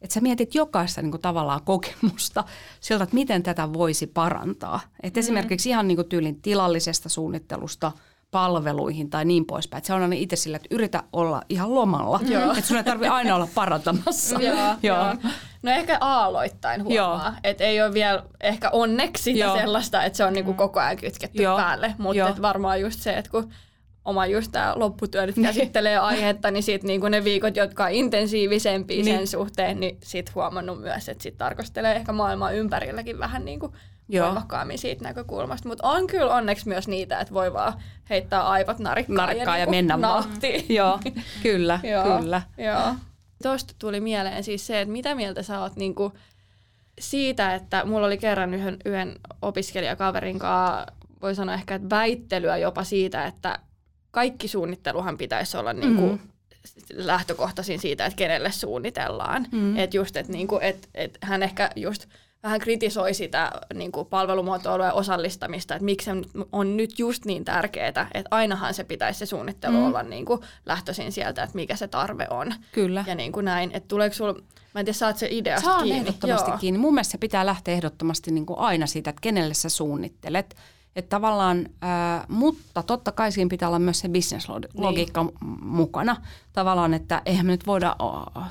että 0.01 0.13
sä 0.13 0.21
mietit 0.21 0.55
jokaista 0.55 1.01
niin 1.01 1.11
kuin, 1.11 1.21
tavallaan 1.21 1.61
kokemusta 1.65 2.43
siltä, 2.79 3.03
että 3.03 3.13
miten 3.13 3.43
tätä 3.43 3.73
voisi 3.73 4.07
parantaa. 4.07 4.79
Et 5.03 5.15
mm. 5.15 5.19
Esimerkiksi 5.19 5.69
ihan 5.69 5.87
niin 5.87 5.95
kuin, 5.95 6.09
tyylin 6.09 6.41
tilallisesta 6.41 7.09
suunnittelusta 7.09 7.91
palveluihin 8.31 9.09
tai 9.09 9.25
niin 9.25 9.45
poispäin. 9.45 9.77
Et 9.77 9.85
se 9.85 9.93
on 9.93 10.01
aina 10.01 10.15
itse 10.15 10.35
sillä, 10.35 10.55
että 10.55 10.67
yritä 10.71 11.03
olla 11.13 11.41
ihan 11.49 11.75
lomalla. 11.75 12.19
Että 12.57 12.67
sun 12.67 12.77
ei 12.77 12.83
tarvitse 12.83 13.09
aina 13.09 13.35
olla 13.35 13.47
parantamassa. 13.55 14.41
Joo, 14.45 14.75
joo. 14.83 15.15
No 15.61 15.71
ehkä 15.71 15.97
aaloittain 16.01 16.83
huomaa, 16.83 17.35
että 17.43 17.63
ei 17.63 17.81
ole 17.81 17.93
vielä 17.93 18.23
ehkä 18.41 18.69
onneksi 18.69 19.23
sitä 19.23 19.39
Joo. 19.39 19.57
sellaista, 19.57 20.03
että 20.03 20.17
se 20.17 20.25
on 20.25 20.33
niinku 20.33 20.53
koko 20.53 20.79
ajan 20.79 20.97
kytketty 20.97 21.43
Joo. 21.43 21.57
päälle, 21.57 21.95
mutta 21.97 22.41
varmaan 22.41 22.81
just 22.81 22.99
se, 22.99 23.17
että 23.17 23.31
kun 23.31 23.51
oma 24.09 24.25
just 24.25 24.51
tämä 24.51 24.73
lopputyö 24.75 25.25
nyt 25.25 25.35
käsittelee 25.41 25.97
aihetta, 25.97 26.51
niin 26.51 26.63
sit 26.63 26.83
niinku 26.83 27.07
ne 27.07 27.23
viikot, 27.23 27.55
jotka 27.55 27.83
on 27.83 27.91
intensiivisempia 27.91 29.03
Niin. 29.03 29.17
sen 29.17 29.27
suhteen, 29.27 29.79
niin 29.79 29.97
sit 30.03 30.35
huomannut 30.35 30.81
myös, 30.81 31.09
että 31.09 31.23
sit 31.23 31.37
tarkastelee 31.37 31.95
ehkä 31.95 32.11
maailmaa 32.11 32.51
ympärilläkin 32.51 33.19
vähän 33.19 33.45
niinku 33.45 33.73
Joo. 34.09 34.25
voimakkaammin 34.25 34.77
siitä 34.79 35.03
näkökulmasta. 35.03 35.69
Mutta 35.69 35.87
on 35.87 36.07
kyllä 36.07 36.35
onneksi 36.35 36.67
myös 36.67 36.87
niitä, 36.87 37.19
että 37.19 37.33
voi 37.33 37.53
vaan 37.53 37.73
heittää 38.09 38.47
aivot 38.47 38.79
narikkaan, 38.79 39.15
narikkaan 39.15 39.59
ja, 39.59 39.65
ja 39.65 39.71
niinku 39.71 39.93
mennä 39.95 40.07
vaan. 40.07 40.23
Joo, 40.69 40.99
kyllä, 41.43 41.79
Joo. 41.83 42.19
kyllä. 42.19 42.41
Joo. 42.57 42.95
Tuosta 43.43 43.73
tuli 43.79 43.99
mieleen 43.99 44.43
siis 44.43 44.67
se, 44.67 44.81
että 44.81 44.91
mitä 44.91 45.15
mieltä 45.15 45.43
sä 45.43 45.59
oot 45.59 45.75
niinku 45.75 46.13
siitä, 46.99 47.55
että 47.55 47.85
mulla 47.85 48.07
oli 48.07 48.17
kerran 48.17 48.53
yhden, 48.53 48.77
yhden 48.85 49.15
opiskelijakaverin 49.41 50.39
kanssa, 50.39 50.85
voi 51.21 51.35
sanoa 51.35 51.55
ehkä, 51.55 51.75
että 51.75 51.89
väittelyä 51.89 52.57
jopa 52.57 52.83
siitä, 52.83 53.25
että 53.25 53.59
kaikki 54.11 54.47
suunnitteluhan 54.47 55.17
pitäisi 55.17 55.57
olla 55.57 55.73
niinku 55.73 56.01
Mhm. 56.01 56.19
lähtökohtaisin 56.93 57.79
siitä, 57.79 58.05
että 58.05 58.17
kenelle 58.17 58.51
suunnitellaan. 58.51 59.47
Mm. 59.51 59.77
Että 59.77 59.97
just, 59.97 60.17
että 60.17 60.31
niinku, 60.31 60.59
et, 60.61 60.89
et 60.95 61.17
hän 61.21 61.43
ehkä 61.43 61.69
just 61.75 62.05
vähän 62.43 62.59
kritisoi 62.59 63.13
sitä 63.13 63.51
niin 63.73 63.91
kuin 63.91 64.07
palvelumuotoilua 64.07 64.85
ja 64.85 64.93
osallistamista, 64.93 65.75
että 65.75 65.85
miksi 65.85 66.05
se 66.05 66.11
on 66.51 66.77
nyt 66.77 66.99
just 66.99 67.25
niin 67.25 67.45
tärkeää, 67.45 67.87
että 67.87 68.27
ainahan 68.31 68.73
se 68.73 68.83
pitäisi 68.83 69.19
se 69.19 69.25
suunnittelu 69.25 69.77
mm. 69.77 69.85
olla 69.85 70.03
niin 70.03 70.25
kuin 70.25 70.39
lähtöisin 70.65 71.11
sieltä, 71.11 71.43
että 71.43 71.55
mikä 71.55 71.75
se 71.75 71.87
tarve 71.87 72.27
on. 72.29 72.53
Kyllä. 72.71 73.03
Ja 73.07 73.15
niin 73.15 73.31
kuin 73.31 73.45
näin, 73.45 73.71
että 73.73 73.87
tuleeko 73.87 74.15
sulla, 74.15 74.33
mä 74.73 74.79
en 74.79 74.85
tiedä, 74.85 74.93
saat 74.97 75.17
se 75.17 75.27
ideasta 75.31 75.65
Saan 75.69 75.83
kiinni. 75.83 75.99
ehdottomasti 75.99 76.49
Joo. 76.51 76.57
kiinni. 76.57 76.77
Mun 76.77 76.93
mielestä 76.93 77.11
se 77.11 77.17
pitää 77.17 77.45
lähteä 77.45 77.73
ehdottomasti 77.73 78.31
niin 78.31 78.45
kuin 78.45 78.59
aina 78.59 78.87
siitä, 78.87 79.09
että 79.09 79.21
kenelle 79.21 79.53
sä 79.53 79.69
suunnittelet. 79.69 80.55
Että 80.99 81.09
tavallaan, 81.09 81.65
ää, 81.81 82.25
mutta 82.29 82.83
totta 82.83 83.11
kai 83.11 83.31
siinä 83.31 83.49
pitää 83.49 83.67
olla 83.69 83.79
myös 83.79 83.99
se 83.99 84.09
bisneslogiikka 84.09 85.23
niin. 85.23 85.33
mukana. 85.61 86.15
Tavallaan, 86.53 86.93
että 86.93 87.21
eihän 87.25 87.45
me 87.45 87.51
nyt 87.51 87.67
voida 87.67 87.95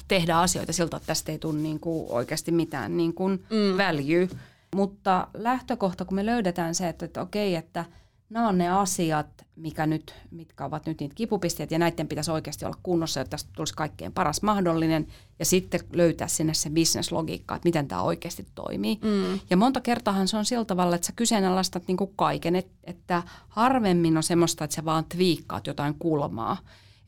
tehdä 0.08 0.38
asioita 0.38 0.72
siltä, 0.72 0.96
että 0.96 1.06
tästä 1.06 1.32
ei 1.32 1.38
tule 1.38 1.58
niin 1.58 1.80
kuin 1.80 2.06
oikeasti 2.10 2.52
mitään 2.52 2.96
niin 2.96 3.14
kuin 3.14 3.44
mm. 3.50 3.78
value. 3.78 4.28
Mutta 4.74 5.28
lähtökohta, 5.34 6.04
kun 6.04 6.14
me 6.14 6.26
löydetään 6.26 6.74
se, 6.74 6.88
että, 6.88 7.04
että 7.04 7.20
okei, 7.20 7.54
että 7.54 7.84
nämä 8.30 8.48
on 8.48 8.58
ne 8.58 8.68
asiat, 8.68 9.46
mikä 9.56 9.86
nyt, 9.86 10.14
mitkä 10.30 10.64
ovat 10.64 10.86
nyt 10.86 11.00
niitä 11.00 11.14
kipupisteet, 11.14 11.70
ja 11.70 11.78
näiden 11.78 12.08
pitäisi 12.08 12.30
oikeasti 12.30 12.64
olla 12.64 12.78
kunnossa, 12.82 13.20
jotta 13.20 13.30
tästä 13.30 13.50
tulisi 13.56 13.74
kaikkein 13.74 14.12
paras 14.12 14.42
mahdollinen, 14.42 15.06
ja 15.38 15.44
sitten 15.44 15.80
löytää 15.92 16.28
sinne 16.28 16.54
se 16.54 16.70
bisneslogiikka, 16.70 17.54
että 17.54 17.68
miten 17.68 17.88
tämä 17.88 18.02
oikeasti 18.02 18.46
toimii. 18.54 18.98
Mm. 19.02 19.40
Ja 19.50 19.56
monta 19.56 19.80
kertaahan 19.80 20.28
se 20.28 20.36
on 20.36 20.44
sillä 20.44 20.64
tavalla, 20.64 20.96
että 20.96 21.06
sä 21.06 21.12
kyseenalaistat 21.16 21.82
niin 21.86 21.96
kuin 21.96 22.12
kaiken, 22.16 22.56
että, 22.56 22.72
että 22.84 23.22
harvemmin 23.48 24.16
on 24.16 24.22
semmoista, 24.22 24.64
että 24.64 24.76
sä 24.76 24.84
vaan 24.84 25.04
twiikkaat 25.04 25.66
jotain 25.66 25.94
kulmaa. 25.98 26.56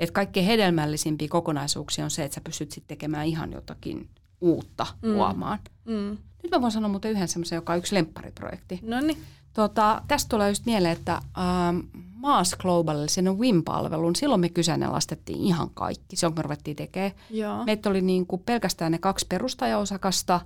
Että 0.00 0.12
kaikkein 0.12 0.46
hedelmällisimpiä 0.46 1.28
kokonaisuuksia 1.28 2.04
on 2.04 2.10
se, 2.10 2.24
että 2.24 2.34
sä 2.34 2.40
pystyt 2.40 2.70
sitten 2.70 2.88
tekemään 2.88 3.26
ihan 3.26 3.52
jotakin 3.52 4.08
uutta 4.40 4.86
mm. 5.02 5.12
luomaan. 5.12 5.58
Mm. 5.84 6.18
Nyt 6.42 6.50
mä 6.50 6.60
voin 6.60 6.72
sanoa 6.72 6.88
muuten 6.88 7.10
yhden 7.10 7.28
semmoisen, 7.28 7.56
joka 7.56 7.72
on 7.72 7.78
yksi 7.78 7.94
lemppariprojekti. 7.94 8.80
No 8.82 9.00
niin. 9.00 9.18
Tota, 9.52 10.02
tästä 10.08 10.28
tulee 10.28 10.48
just 10.48 10.66
mieleen, 10.66 10.92
että 10.92 11.12
ähm, 11.12 11.78
Maas 12.14 12.56
Globalille, 12.58 13.08
sen 13.08 13.38
WIM-palvelun, 13.38 14.16
silloin 14.16 14.40
me 14.40 14.48
kyseenalaistettiin 14.48 15.40
ihan 15.40 15.70
kaikki. 15.74 16.16
Se 16.16 16.26
on, 16.26 16.32
me 16.36 16.42
ruvettiin 16.42 16.76
tekemään. 16.76 17.12
Joo. 17.30 17.64
Meitä 17.64 17.90
oli 17.90 18.00
niin 18.00 18.26
kuin 18.26 18.42
pelkästään 18.46 18.92
ne 18.92 18.98
kaksi 18.98 19.26
perustajaosakasta 19.28 20.40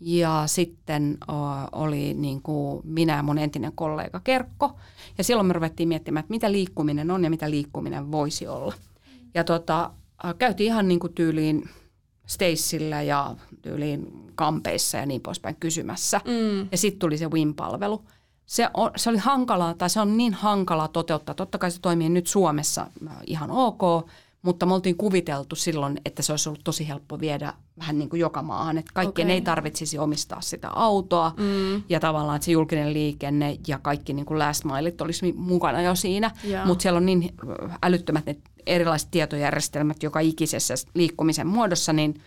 ja 0.00 0.42
sitten 0.46 1.18
o, 1.28 1.32
oli 1.72 2.14
niin 2.14 2.42
kuin 2.42 2.80
minä 2.84 3.16
ja 3.16 3.22
mun 3.22 3.38
entinen 3.38 3.72
kollega 3.74 4.20
Kerkko. 4.20 4.76
Ja 5.18 5.24
silloin 5.24 5.46
me 5.46 5.52
ruvettiin 5.52 5.88
miettimään, 5.88 6.20
että 6.20 6.34
mitä 6.34 6.52
liikkuminen 6.52 7.10
on 7.10 7.24
ja 7.24 7.30
mitä 7.30 7.50
liikkuminen 7.50 8.12
voisi 8.12 8.46
olla. 8.46 8.74
Ja 9.34 9.44
tota, 9.44 9.90
äh, 10.24 10.34
käytiin 10.38 10.66
ihan 10.66 10.88
niin 10.88 11.00
kuin 11.00 11.12
tyyliin 11.12 11.68
Stacella 12.26 13.02
ja 13.02 13.36
tyyliin 13.62 14.12
kampeissa 14.34 14.98
ja 14.98 15.06
niin 15.06 15.20
poispäin 15.20 15.56
kysymässä. 15.60 16.20
Mm. 16.24 16.68
Ja 16.72 16.78
sitten 16.78 16.98
tuli 16.98 17.18
se 17.18 17.30
WIM-palvelu. 17.30 18.02
Se, 18.52 18.68
on, 18.74 18.90
se 18.96 19.10
oli 19.10 19.18
hankalaa, 19.18 19.74
tai 19.74 19.90
se 19.90 20.00
on 20.00 20.16
niin 20.16 20.34
hankala 20.34 20.88
toteuttaa. 20.88 21.34
Totta 21.34 21.58
kai 21.58 21.70
se 21.70 21.80
toimii 21.80 22.08
nyt 22.08 22.26
Suomessa 22.26 22.86
äh, 23.06 23.16
ihan 23.26 23.50
ok, 23.50 23.80
mutta 24.42 24.66
me 24.66 24.74
oltiin 24.74 24.96
kuviteltu 24.96 25.56
silloin, 25.56 26.00
että 26.04 26.22
se 26.22 26.32
olisi 26.32 26.48
ollut 26.48 26.64
tosi 26.64 26.88
helppo 26.88 27.20
viedä 27.20 27.52
vähän 27.78 27.98
niin 27.98 28.08
kuin 28.08 28.20
joka 28.20 28.42
maahan. 28.42 28.78
Että 28.78 28.90
kaikkien 28.94 29.26
Okei. 29.26 29.34
ei 29.34 29.40
tarvitsisi 29.40 29.98
omistaa 29.98 30.40
sitä 30.40 30.68
autoa 30.68 31.32
Mm. 31.36 31.82
ja 31.88 32.00
tavallaan, 32.00 32.36
että 32.36 32.46
se 32.46 32.52
julkinen 32.52 32.92
liikenne 32.92 33.58
ja 33.66 33.78
kaikki 33.78 34.12
niin 34.12 34.26
kuin 34.26 34.38
last 34.38 34.64
mileit 34.64 35.00
olisi 35.00 35.32
mukana 35.32 35.82
jo 35.82 35.94
siinä. 35.94 36.30
Joo. 36.44 36.66
Mutta 36.66 36.82
siellä 36.82 36.96
on 36.96 37.06
niin 37.06 37.34
älyttömät 37.82 38.26
ne 38.26 38.36
erilaiset 38.66 39.10
tietojärjestelmät 39.10 40.02
joka 40.02 40.20
ikisessä 40.20 40.74
liikkumisen 40.94 41.46
muodossa, 41.46 41.92
niin 41.92 42.22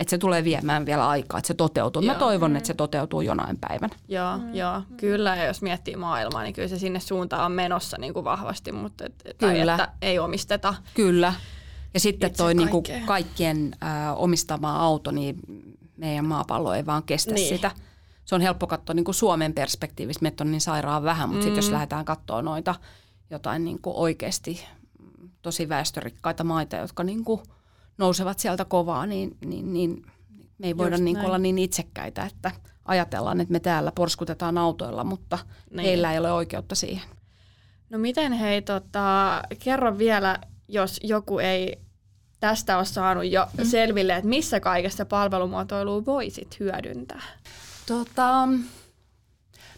että 0.00 0.10
se 0.10 0.18
tulee 0.18 0.44
viemään 0.44 0.86
vielä 0.86 1.08
aikaa, 1.08 1.38
että 1.38 1.48
se 1.48 1.54
toteutuu. 1.54 2.02
Mä 2.02 2.12
Joo. 2.12 2.18
toivon, 2.18 2.56
että 2.56 2.66
se 2.66 2.74
toteutuu 2.74 3.20
jonain 3.20 3.58
päivänä. 3.68 3.94
Joo, 4.08 4.38
mm. 4.38 4.54
joo, 4.54 4.82
kyllä. 4.96 5.36
Ja 5.36 5.44
jos 5.44 5.62
miettii 5.62 5.96
maailmaa, 5.96 6.42
niin 6.42 6.54
kyllä 6.54 6.68
se 6.68 6.78
sinne 6.78 7.00
suuntaan 7.00 7.44
on 7.44 7.52
menossa 7.52 7.96
niin 7.98 8.14
kuin 8.14 8.24
vahvasti, 8.24 8.72
mutta 8.72 9.04
et, 9.06 9.36
Kyllä. 9.38 9.72
että 9.72 9.88
ei 10.02 10.18
omisteta. 10.18 10.74
Kyllä. 10.94 11.32
Ja 11.94 12.00
sitten 12.00 12.34
toi 12.36 12.54
niinku 12.54 12.82
kaikkea. 12.82 13.06
kaikkien 13.06 13.76
äh, 13.82 13.90
omistama 14.16 14.76
auto, 14.76 15.10
niin 15.10 15.36
meidän 15.96 16.24
maapallo 16.24 16.74
ei 16.74 16.86
vaan 16.86 17.02
kestä 17.02 17.34
Niin. 17.34 17.44
niin. 17.44 17.56
sitä. 17.56 17.70
Se 18.24 18.34
on 18.34 18.40
helppo 18.40 18.66
katsoa 18.66 18.94
niinku 18.94 19.12
Suomen 19.12 19.54
perspektiivistä, 19.54 20.22
meitä 20.22 20.44
on 20.44 20.50
niin 20.50 20.60
sairaan 20.60 21.02
vähän, 21.02 21.28
mutta 21.28 21.40
mm. 21.40 21.44
sitten 21.44 21.58
jos 21.64 21.70
lähdetään 21.70 22.04
katsoa 22.04 22.42
noita 22.42 22.74
jotain 23.30 23.64
niinku 23.64 23.92
oikeasti 24.02 24.64
mm, 24.98 25.30
tosi 25.42 25.68
väestörikkaita 25.68 26.44
maita, 26.44 26.76
jotka 26.76 27.04
niinku 27.04 27.42
nousevat 28.00 28.38
sieltä 28.38 28.64
kovaa, 28.64 29.06
niin, 29.06 29.36
niin, 29.44 29.72
niin 29.72 30.06
me 30.58 30.66
ei 30.66 30.76
voida 30.76 30.98
näin. 30.98 31.18
olla 31.18 31.38
niin 31.38 31.58
itsekkäitä, 31.58 32.24
että 32.24 32.50
ajatellaan, 32.84 33.40
että 33.40 33.52
me 33.52 33.60
täällä 33.60 33.92
porskutetaan 33.92 34.58
autoilla, 34.58 35.04
mutta 35.04 35.36
Niin. 35.36 35.76
niin. 35.76 35.84
heillä 35.86 36.12
ei 36.12 36.18
ole 36.18 36.32
oikeutta 36.32 36.74
siihen. 36.74 37.08
No 37.90 37.98
miten 37.98 38.32
hei, 38.32 38.62
tota, 38.62 39.42
kerro 39.58 39.98
vielä, 39.98 40.38
jos 40.68 41.00
joku 41.02 41.38
ei 41.38 41.76
tästä 42.40 42.76
ole 42.76 42.84
saanut 42.84 43.24
jo 43.24 43.46
mm. 43.58 43.64
selville, 43.64 44.16
että 44.16 44.28
missä 44.28 44.60
kaikessa 44.60 45.04
palvelumuotoilua 45.04 46.04
voisit 46.06 46.60
hyödyntää? 46.60 47.22
Tota, 47.86 48.46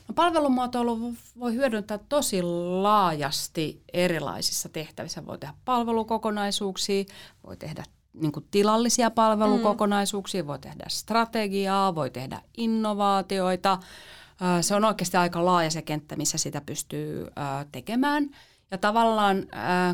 no 0.08 0.14
palvelumuotoilu 0.14 1.14
voi 1.38 1.54
hyödyntää 1.54 1.98
tosi 2.08 2.42
laajasti 2.82 3.82
erilaisissa 3.92 4.68
tehtävissä. 4.68 5.26
Voi 5.26 5.38
tehdä 5.38 5.54
palvelukokonaisuuksia, 5.64 7.04
voi 7.46 7.56
tehdä 7.56 7.84
niin 8.14 8.32
kuin 8.32 8.46
tilallisia 8.50 9.10
palvelukokonaisuuksia, 9.10 10.42
mm. 10.42 10.46
voi 10.46 10.58
tehdä 10.58 10.84
strategiaa, 10.88 11.94
voi 11.94 12.10
tehdä 12.10 12.42
innovaatioita. 12.56 13.78
Se 14.60 14.74
on 14.74 14.84
oikeasti 14.84 15.16
aika 15.16 15.44
laaja 15.44 15.70
se 15.70 15.82
kenttä, 15.82 16.16
missä 16.16 16.38
sitä 16.38 16.60
pystyy 16.60 17.26
tekemään. 17.72 18.30
Ja 18.70 18.78
tavallaan 18.78 19.46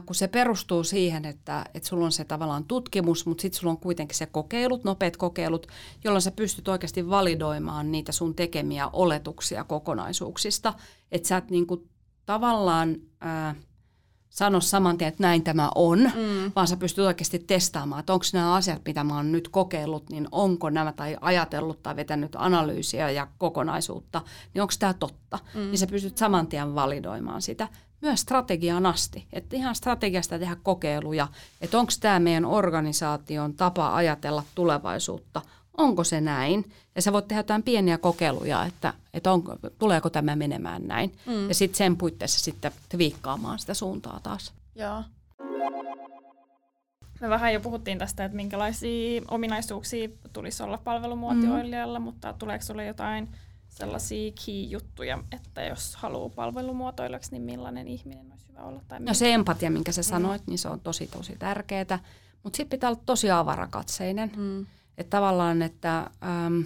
kun 0.07 0.15
se 0.15 0.29
perustuu 0.29 0.85
siihen, 0.85 1.25
että, 1.25 1.65
että 1.75 1.89
sulla 1.89 2.05
on 2.05 2.13
se 2.13 2.25
tavallaan 2.25 2.65
tutkimus, 2.65 3.27
mutta 3.27 3.43
sitten 3.43 3.61
sulla 3.61 3.71
on 3.71 3.79
kuitenkin 3.81 4.19
se 4.19 4.27
kokeilut, 4.27 4.85
nopeat 4.85 5.17
kokeilut, 5.17 5.67
jolloin 6.05 6.23
sä 6.23 6.31
pystyt 6.31 6.69
oikeasti 6.69 7.11
validoimaan 7.11 7.93
niitä 7.93 8.13
sun 8.13 8.35
tekemiä 8.35 8.89
oletuksia 8.93 9.65
kokonaisuuksista. 9.65 10.75
Että 11.13 11.29
sä 11.29 11.37
et 11.37 11.51
niinku 11.51 11.87
tavallaan 12.27 12.97
äh, 13.27 13.57
sano 14.31 14.61
saman 14.61 14.99
tien, 14.99 15.09
että 15.09 15.23
näin 15.23 15.45
tämä 15.45 15.71
on, 15.75 15.99
mm. 15.99 16.53
vaan 16.57 16.67
sä 16.67 16.77
pystyt 16.77 17.05
oikeasti 17.05 17.39
testaamaan, 17.39 18.01
että 18.01 18.13
onko 18.13 18.25
nämä 18.33 18.55
asiat, 18.55 18.83
mitä 18.85 19.05
mä 19.05 19.17
oon 19.17 19.33
nyt 19.33 19.49
kokeillut, 19.49 20.11
niin 20.11 20.29
onko 20.33 20.71
nämä 20.71 20.93
tai 20.93 21.17
ajatellut 21.21 21.83
tai 21.83 21.97
vetänyt 21.97 22.37
analyysiä 22.37 23.11
ja 23.11 23.29
kokonaisuutta, 23.39 24.23
niin 24.55 24.63
onko 24.63 24.75
tämä 24.79 24.95
totta. 24.95 25.39
Mm. 25.55 25.61
Niin 25.61 25.79
sä 25.79 25.87
pystyt 25.87 26.19
saman 26.19 26.47
tien 26.47 26.75
validoimaan 26.75 27.43
sitä 27.43 27.69
myös 28.01 28.21
strategiaan 28.21 28.87
asti. 28.87 29.27
Että 29.33 29.57
ihan 29.57 29.75
strategiasta 29.75 30.39
tehdä 30.39 30.57
kokeiluja, 30.63 31.29
että 31.61 31.79
onko 31.79 31.93
tämä 32.01 32.19
meidän 32.19 32.45
organisaation 32.45 33.55
tapa 33.55 33.95
ajatella 33.95 34.43
tulevaisuutta, 34.55 35.43
onko 35.79 36.05
se 36.05 36.21
näin. 36.21 36.73
Ja 36.95 37.03
sä 37.03 37.13
voit 37.13 37.29
tehdä 37.29 37.41
jotain 37.41 37.63
pieniä 37.63 37.99
kokeiluja, 37.99 38.65
että, 38.65 38.95
että 39.15 39.33
onko, 39.33 39.57
tuleeko 39.79 40.11
tämä 40.11 40.37
menemään 40.37 40.87
näin. 40.87 41.15
Mm. 41.27 41.49
Ja 41.49 41.55
sitten 41.55 41.79
sen 41.79 41.97
puitteissa 41.97 42.41
sitten 42.41 42.73
twiikkaamaan 42.89 43.59
sitä 43.59 43.75
suuntaa 43.75 44.21
taas. 44.23 44.53
Joo. 44.75 45.03
Me 47.21 47.29
vähän 47.29 47.55
jo 47.55 47.61
puhuttiin 47.61 47.99
tästä, 47.99 48.25
että 48.25 48.37
minkälaisia 48.37 49.23
ominaisuuksia 49.29 50.09
tulisi 50.33 50.63
olla 50.63 50.79
palvelumuotoilijalla, 50.79 51.99
mm. 51.99 52.05
mutta 52.05 52.33
tuleeko 52.33 52.65
sulle 52.65 52.87
jotain 52.87 53.29
sellaisia 53.69 54.33
key-juttuja, 54.47 55.19
että 55.33 55.63
jos 55.63 55.97
haluaa 55.97 56.29
palvelumuotoilijaksi, 56.29 57.31
niin 57.31 57.43
millainen 57.43 57.89
ihminen 57.89 58.31
olisi 58.31 58.47
hyvä 58.49 58.63
olla? 58.63 58.81
Tai 58.89 59.01
No 59.01 59.15
se 59.15 59.33
empatia, 59.35 59.71
minkä 59.71 59.93
sä 59.93 60.03
sanoit, 60.03 60.43
niin 60.47 60.59
se 60.59 60.69
on 60.69 60.81
tosi 60.81 61.07
tosi 61.07 61.37
tärkeää. 61.39 61.99
Mutta 62.43 62.57
sitten 62.57 62.77
pitää 62.77 62.91
olla 62.91 63.01
tosi 63.07 63.31
avarakatseinen. 63.31 64.33
Mm. 64.37 64.67
Että 64.99 65.17
tavallaan, 65.17 65.63
että, 65.63 65.99
äm, 65.99 66.65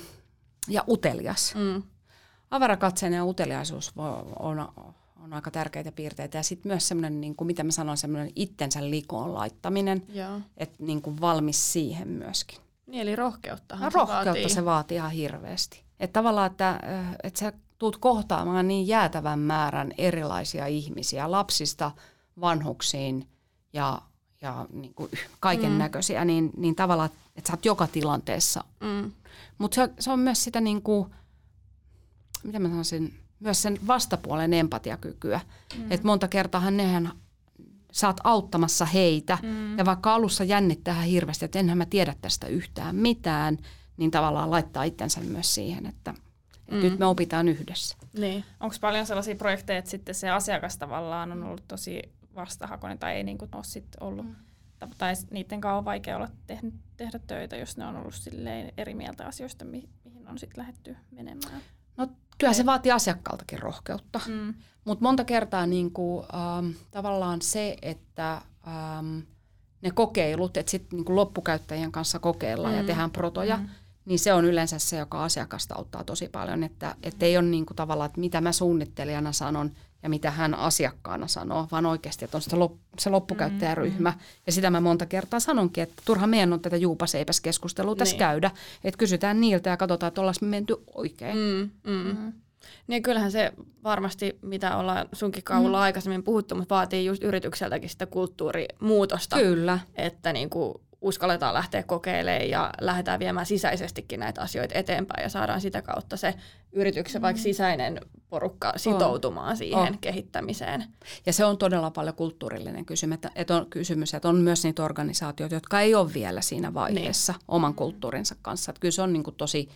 ja 0.68 0.84
utelias. 0.88 1.54
Mm. 1.54 1.82
Avarakatseinen 2.50 3.16
ja 3.16 3.24
uteliaisuus 3.24 3.92
on, 4.38 4.68
on 5.24 5.32
aika 5.32 5.50
tärkeitä 5.50 5.92
piirteitä. 5.92 6.38
Ja 6.38 6.42
sitten 6.42 6.72
myös 6.72 6.88
semmoinen, 6.88 7.20
niin 7.20 7.36
kuin, 7.36 7.46
mitä 7.46 7.64
mä 7.64 7.70
sanoin, 7.70 7.98
semmoinen 7.98 8.32
itsensä 8.36 8.90
likoon 8.90 9.34
laittaminen, 9.34 10.02
että 10.56 10.76
niin 10.78 11.02
kuin 11.02 11.20
valmis 11.20 11.72
siihen 11.72 12.08
myöskin. 12.08 12.58
Niin, 12.86 13.02
eli 13.02 13.16
rohkeutta. 13.16 13.76
No, 13.76 13.90
rohkeutta 13.94 14.48
se 14.48 14.64
vaatii 14.64 14.96
ihan 14.96 15.10
hirveästi. 15.10 15.84
Että 16.00 16.12
tavallaan, 16.12 16.50
että, 16.50 16.70
äh, 16.70 17.16
että 17.22 17.40
sä 17.40 17.52
tuut 17.78 17.96
kohtaamaan 17.96 18.68
niin 18.68 18.86
jäätävän 18.86 19.38
määrän 19.38 19.92
erilaisia 19.98 20.66
ihmisiä, 20.66 21.30
lapsista 21.30 21.90
vanhuksiin 22.40 23.28
ja, 23.72 24.02
ja 24.42 24.66
niin 24.72 24.94
kuin 24.94 25.10
kaiken 25.40 25.78
näköisiä, 25.78 26.24
niin, 26.24 26.50
niin 26.56 26.74
tavallaan, 26.74 27.10
että 27.36 27.48
sä 27.48 27.52
oot 27.52 27.64
joka 27.64 27.86
tilanteessa. 27.86 28.64
Mm. 28.80 29.12
Mutta 29.58 29.74
se, 29.74 29.90
se 29.98 30.10
on 30.10 30.18
myös 30.18 30.44
sitä 30.44 30.60
niin 30.60 30.82
kuin, 30.82 31.10
miten 32.42 32.62
mä 32.62 32.68
sanoisin, 32.68 33.14
myös 33.40 33.62
sen 33.62 33.78
vastapuolen 33.86 34.54
empatiakykyä. 34.54 35.40
Mm. 35.78 35.92
Että 35.92 36.06
monta 36.06 36.28
kertaa 36.28 36.70
nehän 36.70 37.12
sä 37.92 38.06
oot 38.06 38.20
auttamassa 38.24 38.84
heitä. 38.84 39.38
Mm. 39.42 39.78
Ja 39.78 39.84
vaikka 39.84 40.14
alussa 40.14 40.44
jännittää 40.44 41.02
hirveästi, 41.02 41.44
että 41.44 41.58
enhän 41.58 41.78
mä 41.78 41.86
tiedä 41.86 42.14
tästä 42.20 42.46
yhtään 42.46 42.96
mitään, 42.96 43.58
niin 43.96 44.10
tavallaan 44.10 44.50
laittaa 44.50 44.84
itsensä 44.84 45.20
myös 45.20 45.54
siihen, 45.54 45.86
että, 45.86 46.14
että 46.50 46.74
mm. 46.74 46.82
nyt 46.82 46.98
me 46.98 47.06
opitaan 47.06 47.48
yhdessä. 47.48 47.96
Niin. 48.12 48.44
Onko 48.60 48.76
paljon 48.80 49.06
sellaisia 49.06 49.34
projekteja, 49.34 49.78
että 49.78 49.90
sitten 49.90 50.14
se 50.14 50.30
asiakas 50.30 50.78
tavallaan 50.78 51.32
on 51.32 51.44
ollut 51.44 51.64
tosi 51.68 52.02
vastahakoinen 52.34 52.98
tai 52.98 53.12
ei 53.14 53.24
niin 53.24 53.38
kuin 53.38 53.48
ole 53.54 53.64
sit 53.64 53.86
ollut, 54.00 54.26
mm. 54.26 54.34
tai 54.98 55.14
niiden 55.30 55.60
kanssa 55.60 55.78
on 55.78 55.84
vaikea 55.84 56.16
olla 56.16 56.28
tehnyt, 56.46 56.74
tehdä 56.96 57.18
töitä, 57.26 57.56
jos 57.56 57.76
ne 57.76 57.86
on 57.86 57.96
ollut 57.96 58.14
silleen 58.14 58.72
eri 58.76 58.94
mieltä 58.94 59.26
asioista, 59.26 59.64
mi- 59.64 59.88
mihin 60.04 60.28
on 60.28 60.38
sitten 60.38 60.60
lähdetty 60.60 60.96
menemään. 61.10 61.62
No 61.96 62.08
kyllä 62.38 62.52
se 62.52 62.66
vaatii 62.66 62.92
asiakkaaltakin 62.92 63.58
rohkeutta, 63.58 64.20
Mm. 64.28 64.54
mutta 64.84 65.02
monta 65.04 65.24
kertaa 65.24 65.66
niin 65.66 65.92
kuin, 65.92 66.26
ähm, 66.34 66.70
tavallaan 66.90 67.42
se, 67.42 67.76
että 67.82 68.32
ähm, 68.68 69.18
ne 69.82 69.90
kokeilut, 69.90 70.56
että 70.56 70.70
sitten 70.70 70.98
niin 70.98 71.16
loppukäyttäjien 71.16 71.92
kanssa 71.92 72.18
kokeillaan 72.18 72.74
mm. 72.74 72.80
ja 72.80 72.86
tehdään 72.86 73.10
protoja, 73.10 73.56
mm. 73.56 73.68
Niin 74.04 74.18
se 74.18 74.32
on 74.32 74.44
yleensä 74.44 74.78
se, 74.78 74.96
joka 74.96 75.24
asiakasta 75.24 75.74
auttaa 75.74 76.04
tosi 76.04 76.28
paljon, 76.28 76.64
että 76.64 76.94
et 77.02 77.22
ei 77.22 77.36
ole 77.36 77.46
niin 77.46 77.66
kuin 77.66 77.76
tavallaan, 77.76 78.06
että 78.06 78.20
mitä 78.20 78.40
mä 78.40 78.52
suunnittelijana 78.52 79.32
sanon 79.32 79.70
ja 80.02 80.08
mitä 80.08 80.30
hän 80.30 80.54
asiakkaana 80.54 81.26
sanoo, 81.28 81.68
vaan 81.72 81.86
oikeasti, 81.86 82.24
että 82.24 82.36
on 82.36 82.42
sitä 82.42 82.58
lop, 82.58 82.72
se 82.98 83.10
loppukäyttäjäryhmä. 83.10 84.10
Mm. 84.10 84.18
Ja 84.46 84.52
sitä 84.52 84.70
mä 84.70 84.80
monta 84.80 85.06
kertaa 85.06 85.40
sanonkin, 85.40 85.82
että 85.82 86.02
turha 86.04 86.26
meidän 86.26 86.52
on 86.52 86.60
tätä 86.60 86.76
juupaseipäs-keskustelua 86.76 87.96
tässä 87.96 88.12
Niin. 88.12 88.18
käydä, 88.18 88.50
että 88.84 88.98
kysytään 88.98 89.40
niiltä 89.40 89.70
ja 89.70 89.76
katsotaan, 89.76 90.08
että 90.08 90.20
ollaan 90.20 90.34
me 90.40 90.46
menty 90.46 90.76
oikein. 90.94 91.36
Mm, 91.36 91.70
mm. 91.92 92.16
Mm. 92.18 92.32
Niin 92.86 93.02
kyllähän 93.02 93.32
se 93.32 93.52
varmasti, 93.84 94.38
mitä 94.42 94.76
ollaan 94.76 95.08
sunkin 95.12 95.42
kaulla 95.42 95.78
mm. 95.78 95.82
aikaisemmin 95.82 96.22
puhuttu, 96.22 96.54
mutta 96.54 96.74
vaatii 96.74 97.06
just 97.06 97.22
yritykseltäkin 97.22 97.90
sitä 97.90 98.06
kulttuurimuutosta, 98.06 99.36
Kyllä. 99.36 99.78
että 99.94 100.32
niin 100.32 100.50
kuin 100.50 100.74
uskalletaan 101.02 101.54
lähteä 101.54 101.82
kokeilemaan 101.82 102.48
ja 102.48 102.70
lähdetään 102.80 103.20
viemään 103.20 103.46
sisäisestikin 103.46 104.20
näitä 104.20 104.40
asioita 104.40 104.78
eteenpäin 104.78 105.22
ja 105.22 105.28
saadaan 105.28 105.60
sitä 105.60 105.82
kautta 105.82 106.16
se 106.16 106.34
yrityksen 106.72 107.20
mm. 107.20 107.22
vaikka 107.22 107.42
sisäinen 107.42 108.00
porukka 108.28 108.72
sitoutumaan 108.76 109.56
siihen 109.56 109.78
On. 109.78 109.98
kehittämiseen. 109.98 110.84
Ja 111.26 111.32
se 111.32 111.44
on 111.44 111.58
todella 111.58 111.90
paljon 111.90 112.14
kulttuurillinen 112.14 112.84
kysymys, 112.84 113.18
että- 113.34 113.56
on, 113.56 113.66
kysymys, 113.70 114.14
että 114.14 114.28
on 114.28 114.36
myös 114.36 114.64
niitä 114.64 114.84
organisaatioita, 114.84 115.54
jotka 115.54 115.80
ei 115.80 115.94
ole 115.94 116.14
vielä 116.14 116.40
siinä 116.40 116.74
vaiheessa 116.74 117.32
niin. 117.32 117.44
oman 117.48 117.74
kulttuurinsa 117.74 118.36
kanssa. 118.42 118.70
Että 118.70 118.80
kyllä 118.80 118.92
se 118.92 119.02
on 119.02 119.12
niin 119.12 119.22
kuin 119.22 119.36
tosi, 119.36 119.68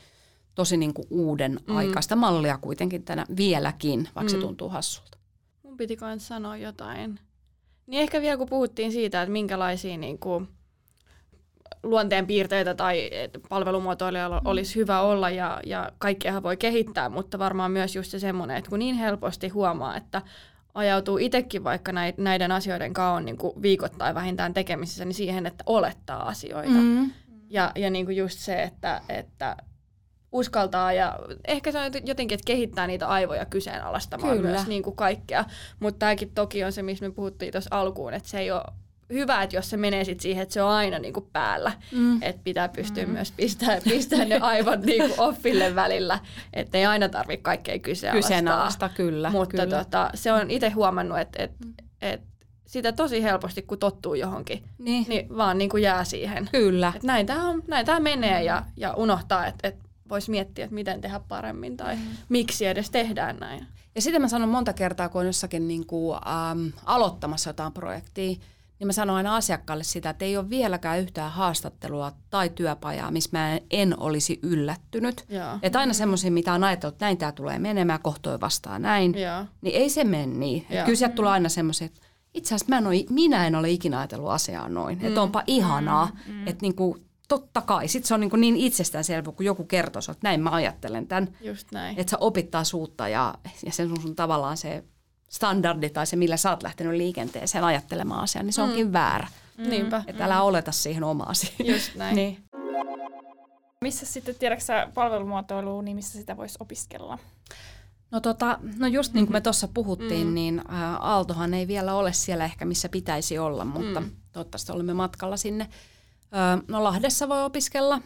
tosi 0.54 0.76
niin 0.76 0.94
kuin 0.94 1.06
uuden 1.10 1.60
mm. 1.66 1.76
aikaista 1.76 2.16
mallia 2.16 2.58
kuitenkin 2.58 3.02
tänä 3.02 3.26
vieläkin, 3.36 4.08
vaikka 4.14 4.22
mm. 4.22 4.28
se 4.28 4.38
tuntuu 4.38 4.68
hassulta. 4.68 5.18
Mun 5.62 5.76
piti 5.76 5.98
sanoa 6.18 6.56
jotain. 6.56 7.20
Niin 7.86 8.02
ehkä 8.02 8.20
vielä 8.20 8.36
kun 8.36 8.48
puhuttiin 8.48 8.92
siitä, 8.92 9.22
että 9.22 9.32
minkälaisia 9.32 9.96
niin 9.96 10.18
kuin, 10.18 10.48
luonteenpiirteitä 11.90 12.75
tai 12.75 13.09
et 13.12 13.38
palvelumuotoilijalla 13.49 14.42
olisi 14.44 14.75
hyvä 14.75 15.01
olla 15.01 15.31
ja, 15.31 15.61
ja 15.66 15.92
kaikkeahan 15.99 16.42
voi 16.42 16.57
kehittää, 16.57 17.09
mutta 17.09 17.38
varmaan 17.38 17.70
myös 17.70 17.96
just 17.96 18.11
se 18.11 18.18
semmoinen, 18.18 18.57
että 18.57 18.70
kun 18.70 18.79
niin 18.79 18.94
helposti 18.94 19.49
huomaa, 19.49 19.96
että 19.96 20.22
ajautuu 20.75 21.18
itsekin 21.18 21.64
vaikka 21.64 21.92
näi- 21.92 22.14
näiden 22.16 22.53
asioiden 22.53 22.92
kanssa 22.92 23.16
on 23.16 23.25
niin 23.25 23.38
kuin 23.38 23.62
viikoittain 23.62 24.14
vähintään 24.14 24.55
tekemisissä, 24.55 25.05
niin 25.05 25.14
siihen, 25.14 25.46
että 25.46 25.64
olettaa 25.66 26.29
asioita. 26.29 26.70
Mm. 26.70 27.11
Ja, 27.51 27.72
ja 27.75 27.90
niin 27.90 28.05
kuin 28.05 28.16
just 28.16 28.38
se, 28.38 28.62
että, 28.62 29.01
että 29.09 29.57
uskaltaa 30.33 30.92
ja 30.92 31.18
ehkä 31.49 31.72
se 31.72 31.79
on 31.79 31.85
jotenkin, 32.05 32.35
että 32.35 32.46
kehittää 32.46 32.87
niitä 32.87 33.09
aivoja 33.09 33.46
kyseenalaistamaan 33.46 34.37
Kyllä. 34.37 34.51
myös 34.51 34.66
niin 34.66 34.83
kuin 34.83 34.96
kaikkea. 34.96 35.44
Mutta 35.81 35.99
tämäkin 35.99 36.31
toki 36.35 36.64
on 36.64 36.72
se, 36.72 36.83
missä 36.83 37.09
me 37.09 37.14
puhuttiin 37.14 37.53
tuossa 37.53 37.77
alkuun, 37.77 38.14
että 38.14 38.29
se 38.29 38.38
ei 38.38 38.51
ole 38.51 38.62
hyvä, 39.12 39.42
että 39.42 39.57
jos 39.57 39.71
se 39.71 39.77
menee 39.77 40.05
sit 40.05 40.21
siihen, 40.21 40.42
että 40.42 40.53
se 40.53 40.62
on 40.62 40.71
aina 40.71 40.99
niin 40.99 41.12
kuin 41.12 41.27
päällä. 41.33 41.73
Mm. 41.92 42.23
Että 42.23 42.42
pitää 42.45 42.69
pystyä 42.69 43.05
mm. 43.05 43.11
myös 43.11 43.33
pistää, 43.33 43.81
pistää 43.85 44.25
ne 44.25 44.38
aivot 44.38 44.81
niin 44.87 45.09
kuin 45.09 45.21
offille 45.21 45.75
välillä, 45.75 46.19
että 46.53 46.79
ei 46.79 46.87
aina 46.87 47.09
tarvitse 47.09 47.42
kaikkea 47.42 47.79
kyseenalaistaa. 47.79 48.29
Kyseenalaista, 48.29 48.88
kyllä. 48.88 49.31
Mutta 49.31 49.64
kyllä. 49.64 49.85
tota, 49.85 50.11
se 50.14 50.33
on 50.33 50.51
itse 50.51 50.69
huomannut, 50.71 51.19
että 51.19 51.42
et, 51.42 51.53
et 52.03 52.21
sitä 52.66 52.92
tosi 52.92 53.23
helposti, 53.23 53.62
kun 53.62 53.79
tottuu 53.79 54.14
johonkin, 54.14 54.64
Niin. 54.79 55.07
niin 55.09 55.37
vaan 55.37 55.59
niin 55.59 55.71
kuin 55.71 55.83
jää 55.83 56.05
siihen. 56.05 56.49
Kyllä. 56.53 56.92
Et 56.97 57.03
näin 57.03 57.27
tämä 57.27 57.49
on, 57.49 57.62
näin 57.69 57.87
tää 57.87 58.01
menee 58.01 58.42
ja, 58.42 58.62
ja 58.77 58.95
unohtaa, 58.95 59.47
että 59.47 59.69
et 59.69 59.77
voisi 60.09 60.31
miettiä, 60.31 60.64
että 60.64 60.75
miten 60.75 61.01
tehdä 61.01 61.21
paremmin 61.29 61.77
tai 61.77 61.97
mm. 61.97 62.03
miksi 62.29 62.66
edes 62.66 62.90
tehdään 62.90 63.37
näin. 63.37 63.66
Ja 63.95 64.03
sitä 64.03 64.19
mä 64.19 64.29
sanon 64.29 64.49
monta 64.49 64.73
kertaa, 64.73 65.09
kun 65.09 65.21
on 65.21 65.27
jossakin 65.27 65.69
niin 65.69 65.87
kuin, 65.87 66.19
ähm, 66.27 66.66
aloittamassa 66.85 67.51
jotain 67.51 67.73
projektia, 67.73 68.37
niin 68.78 68.86
mä 68.86 68.92
sanon 68.92 69.16
aina 69.16 69.36
asiakkaalle 69.36 69.84
sitä, 69.84 70.10
että 70.10 70.24
ei 70.24 70.36
ole 70.36 70.50
vieläkään 70.50 71.00
yhtään 71.00 71.32
haastattelua 71.32 72.12
tai 72.30 72.48
työpajaa, 72.48 73.10
missä 73.10 73.30
mä 73.32 73.60
en, 73.70 74.00
olisi 74.00 74.40
yllättynyt. 74.42 75.24
Joo. 75.28 75.58
Että 75.62 75.78
aina 75.78 75.92
semmoisia, 75.92 76.30
mitä 76.30 76.52
on 76.52 76.64
ajatellut, 76.64 76.94
että 76.94 77.04
näin 77.04 77.18
tämä 77.18 77.32
tulee 77.32 77.58
menemään, 77.58 78.02
kohtoi 78.02 78.40
vastaan 78.40 78.82
näin, 78.82 79.20
Joo. 79.20 79.44
niin 79.60 79.74
ei 79.74 79.90
se 79.90 80.04
mene 80.04 80.26
niin. 80.26 80.66
Kyllä 80.84 80.96
sieltä 80.96 81.14
tulee 81.14 81.32
aina 81.32 81.48
semmoisia, 81.48 81.84
että 81.84 82.00
itse 82.34 82.54
asiassa 82.54 82.70
mä 82.72 82.78
en 82.78 82.86
ole, 82.86 83.04
minä 83.10 83.46
en 83.46 83.54
ole 83.54 83.70
ikinä 83.70 83.98
ajatellut 83.98 84.30
asiaa 84.30 84.68
noin. 84.68 84.98
Mm. 84.98 85.04
Että 85.04 85.22
onpa 85.22 85.42
ihanaa, 85.46 86.10
mm. 86.26 86.46
että 86.46 86.62
niinku, 86.62 86.98
totta 87.28 87.60
kai. 87.60 87.88
Sitten 87.88 88.08
se 88.08 88.14
on 88.14 88.20
niinku 88.20 88.36
niin 88.36 88.56
itsestäänselvä, 88.56 89.32
kun 89.32 89.46
joku 89.46 89.64
kertoo, 89.64 90.00
että 90.00 90.28
näin 90.28 90.40
mä 90.40 90.50
ajattelen 90.50 91.06
tämän. 91.06 91.28
Just 91.40 91.72
näin. 91.72 91.98
Että 91.98 92.10
sä 92.10 92.16
opit 92.20 92.50
taas 92.50 92.74
uutta 92.74 93.08
ja, 93.08 93.34
ja 93.66 93.72
se 93.72 93.82
on 93.82 94.00
sun 94.02 94.16
tavallaan 94.16 94.56
se 94.56 94.84
standardi 95.28 95.90
tai 95.90 96.06
se, 96.06 96.16
millä 96.16 96.36
sä 96.36 96.50
oot 96.50 96.62
lähtenyt 96.62 96.96
liikenteeseen 96.96 97.64
ajattelemaan 97.64 98.20
asiaa, 98.22 98.42
niin 98.42 98.52
se 98.52 98.62
onkin 98.62 98.92
väärä. 98.92 99.28
Mm. 99.58 99.70
Niinpä. 99.70 100.02
Että 100.06 100.24
älä 100.24 100.42
oleta 100.42 100.72
siihen 100.72 101.04
omaasi. 101.04 101.54
Just 101.64 101.94
näin. 101.96 102.16
niin. 102.16 102.44
Missä 103.80 104.06
sitten, 104.06 104.34
tiedätkö 104.34 104.64
sä 104.64 104.88
palvelumuotoilua, 104.94 105.82
niin 105.82 105.96
missä 105.96 106.18
sitä 106.18 106.36
voisi 106.36 106.56
opiskella? 106.60 107.18
No, 108.10 108.20
tota, 108.20 108.58
no 108.76 108.86
just 108.86 109.12
niin 109.12 109.26
kuin 109.26 109.32
me 109.32 109.40
tuossa 109.40 109.68
puhuttiin, 109.68 110.26
mm. 110.26 110.34
niin 110.34 110.58
ä, 110.58 110.96
Aaltohan 110.96 111.54
ei 111.54 111.68
vielä 111.68 111.94
ole 111.94 112.12
siellä 112.12 112.44
ehkä 112.44 112.64
missä 112.64 112.88
pitäisi 112.88 113.38
olla, 113.38 113.64
mutta 113.64 114.00
mm. 114.00 114.10
toivottavasti 114.32 114.72
olemme 114.72 114.94
matkalla 114.94 115.36
sinne. 115.36 115.68
Ö, 116.24 116.64
no 116.68 116.84
Lahdessa 116.84 117.28
voi 117.28 117.44
opiskella. 117.44 118.00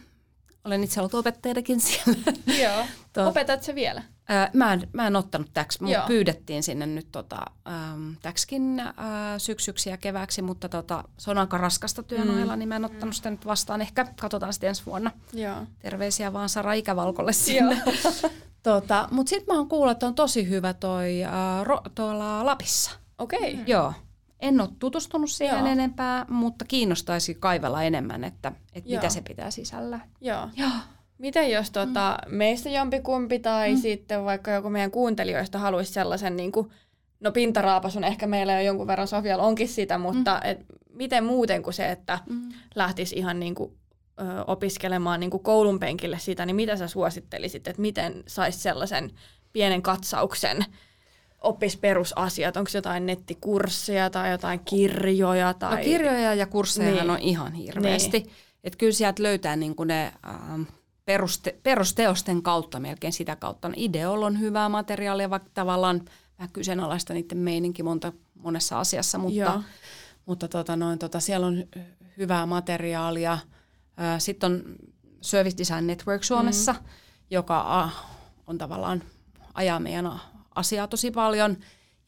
Olen 0.65 0.83
itse 0.83 0.99
ollut 0.99 1.13
opettajanakin 1.13 1.79
siellä. 1.79 2.33
Joo. 2.61 2.85
Tot- 3.19 3.27
Opetat 3.27 3.63
se 3.63 3.75
vielä? 3.75 4.03
Mä, 4.53 4.73
en, 4.73 4.89
mä 4.93 5.07
en 5.07 5.15
ottanut 5.15 5.49
täksi, 5.53 5.81
mutta 5.83 5.97
Joo. 5.97 6.07
pyydettiin 6.07 6.63
sinne 6.63 6.85
nyt 6.85 7.07
tota, 7.11 7.37
äm, 7.67 8.15
täksikin 8.21 8.79
äh, 8.79 8.95
syksyksi 9.37 9.89
ja 9.89 9.97
kevääksi, 9.97 10.41
mutta 10.41 10.69
tota, 10.69 11.03
se 11.17 11.31
on 11.31 11.37
aika 11.37 11.57
raskasta 11.57 12.03
työn 12.03 12.27
Mm. 12.27 12.33
ohella, 12.33 12.55
niin 12.55 12.69
mä 12.69 12.75
en 12.75 12.85
ottanut 12.85 13.15
sitä 13.15 13.31
nyt 13.31 13.45
vastaan. 13.45 13.81
Ehkä 13.81 14.05
katsotaan 14.21 14.53
sitten 14.53 14.67
ensi 14.67 14.85
vuonna. 14.85 15.11
Joo. 15.33 15.55
Terveisiä 15.79 16.33
vaan 16.33 16.49
Sara 16.49 16.73
Ikävalkolle 16.73 17.33
sinne. 17.33 17.81
tota, 18.63 19.07
mutta 19.11 19.29
sitten 19.29 19.55
mä 19.55 19.57
oon 19.59 19.69
kuullut, 19.69 19.91
että 19.91 20.07
on 20.07 20.15
tosi 20.15 20.49
hyvä 20.49 20.73
toi 20.73 21.23
äh, 21.23 21.31
ro, 21.63 21.81
tuolla 21.95 22.45
Lapissa. 22.45 22.91
Okei. 23.17 23.53
Okay. 23.53 23.63
Joo. 23.67 23.93
En 24.39 24.61
ole 24.61 24.69
tutustunut 24.79 25.31
siihen 25.31 25.59
Joo. 25.59 25.67
enempää, 25.67 26.25
mutta 26.29 26.65
kiinnostaisi 26.65 27.35
kaivella 27.35 27.83
enemmän, 27.83 28.23
että, 28.23 28.51
että 28.73 28.89
Joo. 28.89 29.01
mitä 29.01 29.09
se 29.13 29.21
pitää 29.21 29.51
sisällä. 29.51 29.99
Joo. 30.21 30.49
Joo. 30.55 30.69
Miten 31.21 31.51
jos 31.51 31.71
tota, 31.71 32.17
meistä 32.27 32.69
jompikumpi 32.69 33.39
tai 33.39 33.71
mm. 33.73 33.77
sitten 33.77 34.25
vaikka 34.25 34.51
joku 34.51 34.69
meidän 34.69 34.91
kuuntelijoista 34.91 35.59
haluaisi 35.59 35.93
sellaisen, 35.93 36.35
niin 36.37 36.51
kuin, 36.51 36.69
no 37.19 37.31
pintaraapasun 37.31 38.03
ehkä 38.03 38.27
meillä 38.27 38.53
jo 38.53 38.61
jonkun 38.61 38.87
verran 38.87 39.07
Sofialla 39.07 39.43
onkin 39.43 39.67
sitä, 39.67 39.97
mutta 39.97 40.41
mm. 40.43 40.49
et, 40.49 40.59
miten 40.93 41.23
muuten 41.23 41.63
kuin 41.63 41.73
se, 41.73 41.91
että 41.91 42.19
Mm. 42.25 42.49
lähtisi 42.75 43.15
ihan 43.15 43.39
niin 43.39 43.55
kuin, 43.55 43.71
ö, 44.21 44.23
opiskelemaan 44.47 45.19
niin 45.19 45.29
kuin 45.29 45.43
koulun 45.43 45.79
penkille 45.79 46.19
sitä, 46.19 46.45
niin 46.45 46.55
mitä 46.55 46.75
sä 46.77 46.87
suosittelisit, 46.87 47.67
että 47.67 47.81
miten 47.81 48.23
saisi 48.27 48.59
sellaisen 48.59 49.11
pienen 49.53 49.81
katsauksen, 49.81 50.65
oppisi 51.41 51.77
perusasiat, 51.77 52.57
onko 52.57 52.69
jotain 52.73 53.05
nettikursseja 53.05 54.09
tai 54.09 54.31
jotain 54.31 54.59
kirjoja? 54.59 55.53
Tai... 55.53 55.77
No 55.77 55.83
kirjoja 55.83 56.33
ja 56.33 56.45
kursseja 56.47 56.91
Niin. 56.91 57.09
on 57.09 57.19
ihan 57.19 57.53
hirveästi. 57.53 58.19
Niin. 58.19 58.31
Että 58.63 58.77
kyllä 58.77 58.91
sieltä 58.93 59.23
löytää 59.23 59.55
niinku 59.55 59.83
ne 59.83 60.11
ähm, 60.27 60.61
peruste, 61.11 61.55
perusteosten 61.63 62.41
kautta 62.41 62.79
melkein 62.79 63.13
sitä 63.13 63.35
kautta. 63.35 63.69
No 63.69 63.73
Ideolla 63.77 64.25
on 64.25 64.39
hyvää 64.39 64.69
materiaalia, 64.69 65.29
vaikka 65.29 65.49
tavallaan 65.53 66.01
vähän 66.39 66.51
kyseenalaista 66.53 67.13
niiden 67.13 67.37
meininki 67.37 67.83
monta, 67.83 68.13
monessa 68.35 68.79
asiassa, 68.79 69.17
mutta, 69.17 69.39
Joo. 69.39 69.61
mutta 70.25 70.47
tota 70.47 70.75
noin, 70.75 70.99
tota, 70.99 71.19
siellä 71.19 71.47
on 71.47 71.55
hy- 71.55 71.79
hyvää 72.17 72.45
materiaalia. 72.45 73.37
Sitten 74.17 74.51
on 74.51 74.63
Service 75.21 75.57
Design 75.57 75.87
Network 75.87 76.23
Suomessa, 76.23 76.73
mm. 76.73 76.79
joka 77.29 77.89
on 78.47 78.57
tavallaan 78.57 79.03
ajaa 79.53 79.79
meidän 79.79 80.11
asiaa 80.55 80.87
tosi 80.87 81.11
paljon 81.11 81.57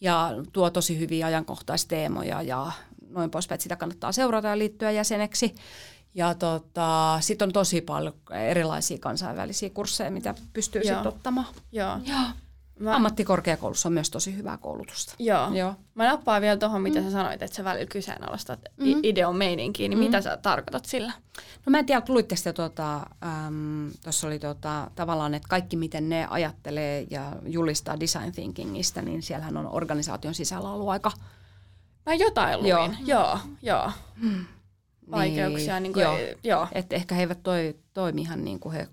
ja 0.02 0.30
tuo 0.54 0.70
tosi 0.70 1.00
hyviä 1.00 1.26
ajankohtaisteemoja 1.26 2.42
ja 2.42 2.72
noin 3.10 3.32
poispäin, 3.32 3.56
että 3.56 3.64
sitä 3.64 3.76
kannattaa 3.76 4.12
seurata 4.12 4.48
ja 4.48 4.58
liittyä 4.58 4.92
jäseneksi. 4.92 5.56
Ja 6.16 6.34
tota, 6.34 7.18
sitten 7.20 7.50
on 7.50 7.54
tosi 7.54 7.82
paljon 7.82 8.14
erilaisia 8.50 8.98
kansainvälisiä 8.98 9.70
kursseja, 9.70 10.12
mitä 10.12 10.36
pystyy 10.54 10.82
sitten 10.82 11.08
ottamaan. 11.08 11.48
Joo. 11.72 11.98
Joo. 12.06 12.20
Mä... 12.80 12.96
Ammattikorkeakoulussa 12.96 13.90
on 13.90 13.94
myös 13.94 14.10
tosi 14.10 14.38
hyvää 14.38 14.58
koulutusta. 14.58 15.16
Joo. 15.20 15.54
Joo. 15.54 15.76
Mä 15.96 16.08
nappaan 16.08 16.42
vielä 16.42 16.58
tuohon, 16.58 16.82
mitä 16.82 17.00
mm. 17.00 17.06
sä 17.06 17.12
sanoit, 17.12 17.42
että 17.42 17.56
sä 17.56 17.64
välillä 17.64 17.86
kyseenalaistat 17.86 18.60
mm. 18.78 19.00
ideon 19.04 19.36
meininkiä, 19.36 19.90
niin 19.90 19.98
mm. 19.98 20.04
mitä 20.04 20.22
sä 20.22 20.38
tarkoitat 20.38 20.86
sillä? 20.86 21.14
No 21.66 21.70
mä 21.70 21.80
en 21.80 21.86
tiedä, 21.86 22.02
luitte 22.08 22.36
sitä, 22.36 22.54
tuota, 22.54 22.96
ähm, 23.26 23.88
tuossa 24.04 24.28
oli 24.28 24.40
tuota, 24.40 24.92
tavallaan, 24.96 25.34
että 25.34 25.48
kaikki 25.50 25.76
miten 25.76 26.10
ne 26.10 26.28
ajattelee 26.30 27.08
ja 27.10 27.32
julistaa 27.46 28.00
design 28.00 28.32
thinkingistä, 28.32 29.02
niin 29.02 29.22
siellähän 29.22 29.58
on 29.58 29.68
organisaation 29.68 30.34
sisällä 30.34 30.70
ollut 30.70 30.90
aika... 30.90 31.12
Mä 32.06 32.14
jotain 32.14 32.60
luin, 32.60 32.70
joo, 32.70 32.90
joo. 33.06 33.40
joo. 33.62 33.92
Hmm. 34.22 34.46
Vaikeuksia. 35.12 35.80
Niin, 35.80 35.84
niin 35.84 35.94
kuin, 35.94 36.04
joo. 36.04 36.18
Joo. 36.44 36.68
Että 36.72 36.96
ehkä 36.96 37.16
he 37.16 37.22
eivät 37.22 37.44
toi, 37.44 37.76
toimi 37.94 38.22
ihan 38.22 38.46
niin 38.46 38.60
kuin 38.60 38.74
he 38.74 38.88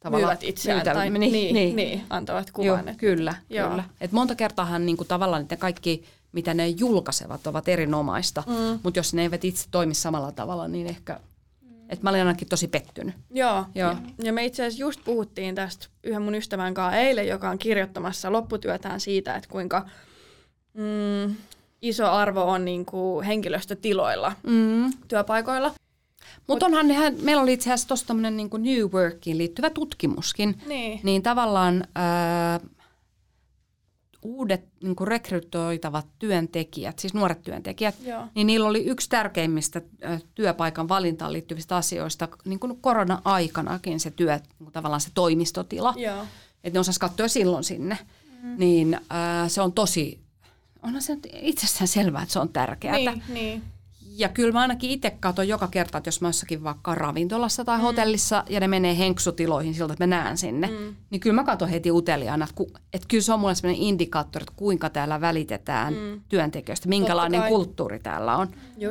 tavallaan 0.00 0.30
myyvät 0.30 0.42
itseään 0.42 0.78
myytä, 0.78 0.94
tai 0.94 1.10
niin, 1.10 1.32
niin, 1.32 1.54
niin, 1.54 1.76
niin, 1.76 2.02
antavat 2.10 2.50
kuvan. 2.50 2.66
Joo, 2.66 2.78
että, 2.78 2.94
kyllä, 2.94 3.34
joo. 3.50 3.68
kyllä. 3.68 3.84
Et 4.00 4.12
monta 4.12 4.34
kertaahan 4.34 4.86
niin 4.86 4.96
kuin 4.96 5.08
tavallaan 5.08 5.42
että 5.42 5.56
kaikki, 5.56 6.04
mitä 6.32 6.54
ne 6.54 6.68
julkaisevat, 6.68 7.46
ovat 7.46 7.68
erinomaista, 7.68 8.42
mm. 8.46 8.80
mutta 8.82 8.98
jos 8.98 9.14
ne 9.14 9.22
eivät 9.22 9.44
itse 9.44 9.68
toimi 9.70 9.94
samalla 9.94 10.32
tavalla, 10.32 10.68
niin 10.68 10.86
ehkä 10.86 11.20
et 11.88 12.02
mä 12.02 12.10
olin 12.10 12.20
ainakin 12.20 12.48
tosi 12.48 12.68
pettynyt. 12.68 13.14
Joo, 13.30 13.66
Joo. 13.74 13.96
ja 14.24 14.32
me 14.32 14.44
itse 14.44 14.62
asiassa 14.62 14.80
just 14.80 15.00
puhuttiin 15.04 15.54
tästä 15.54 15.86
yhden 16.04 16.22
mun 16.22 16.34
ystävän 16.34 16.74
kanssa 16.74 16.98
eilen, 16.98 17.28
joka 17.28 17.50
on 17.50 17.58
kirjoittamassa 17.58 18.32
lopputyötään 18.32 19.00
siitä, 19.00 19.34
että 19.34 19.48
kuinka 19.48 19.88
mm, 20.74 21.34
iso 21.84 22.10
arvo 22.10 22.42
on 22.42 22.64
niin 22.64 22.86
kuin 22.86 23.26
henkilöstötiloilla 23.26 24.32
mm. 24.46 24.92
työpaikoilla. 25.08 25.74
Mutta 26.46 26.66
onhan 26.66 26.88
nehän, 26.88 27.14
meillä 27.22 27.42
oli 27.42 27.52
itse 27.52 27.70
asiassa 27.70 27.88
tuossa 27.88 28.06
tämmöinen 28.06 28.36
niin 28.36 28.50
New 28.58 28.90
Workiin 28.92 29.38
liittyvä 29.38 29.70
tutkimuskin. 29.70 30.62
Niin, 30.66 31.00
niin 31.02 31.22
tavallaan 31.22 31.84
ää, 31.94 32.60
uudet 34.22 34.64
niin 34.82 34.96
kuin 34.96 35.08
rekrytoitavat 35.08 36.06
työntekijät, 36.18 36.98
siis 36.98 37.14
nuoret 37.14 37.42
työntekijät, 37.42 37.94
Joo. 38.04 38.22
niin 38.34 38.46
niillä 38.46 38.68
oli 38.68 38.84
yksi 38.84 39.08
tärkeimmistä 39.08 39.82
työpaikan 40.34 40.88
valintaan 40.88 41.32
liittyvistä 41.32 41.76
asioista 41.76 42.28
niin 42.44 42.58
kuin 42.58 42.78
korona-aikanakin 42.80 44.00
se 44.00 44.10
työ, 44.10 44.40
niin 44.58 44.72
tavallaan 44.72 45.00
se 45.00 45.10
toimistotila. 45.14 45.94
Että 46.64 46.76
ne 46.76 46.80
osasivat 46.80 47.10
katsoa 47.10 47.28
silloin 47.28 47.64
sinne. 47.64 47.98
Mm. 48.42 48.54
Niin 48.58 49.00
ää, 49.10 49.48
se 49.48 49.60
on 49.60 49.72
tosi, 49.72 50.23
onhan 50.84 51.02
se 51.02 51.18
itsestään 51.34 51.88
selvää, 51.88 52.22
että 52.22 52.32
se 52.32 52.38
on 52.38 52.48
tärkeää. 52.48 52.96
Niin, 52.96 53.22
niin 53.28 53.62
ja 54.16 54.28
kyllä 54.28 54.52
mä 54.52 54.60
ainakin 54.60 54.90
itse 54.90 55.10
katson 55.10 55.48
joka 55.48 55.68
kerta, 55.68 55.98
että 55.98 56.08
jos 56.08 56.20
mä 56.20 56.28
jossakin 56.28 56.64
vaikka 56.64 56.94
ravintolassa 56.94 57.64
tai 57.64 57.78
mm. 57.78 57.82
hotellissa 57.82 58.44
ja 58.48 58.60
ne 58.60 58.68
menee 58.68 58.98
henksutiloihin 58.98 59.74
siltä, 59.74 59.92
että 59.92 60.06
mä 60.06 60.16
näen 60.16 60.38
sinne, 60.38 60.66
mm. 60.66 60.96
niin 61.10 61.20
kyllä 61.20 61.34
mä 61.34 61.44
katson 61.44 61.68
heti 61.68 61.90
uteliaana, 61.90 62.44
että, 62.44 62.56
ku, 62.56 62.70
että 62.92 63.08
kyllä 63.08 63.22
se 63.22 63.32
on 63.32 63.40
mulle 63.40 63.54
sellainen 63.54 63.82
indikaattori, 63.82 64.42
että 64.42 64.54
kuinka 64.56 64.90
täällä 64.90 65.20
välitetään 65.20 65.94
mm. 65.94 66.20
työntekijöistä, 66.28 66.88
minkälainen 66.88 67.42
kulttuuri 67.42 67.98
täällä 67.98 68.36
on. 68.36 68.48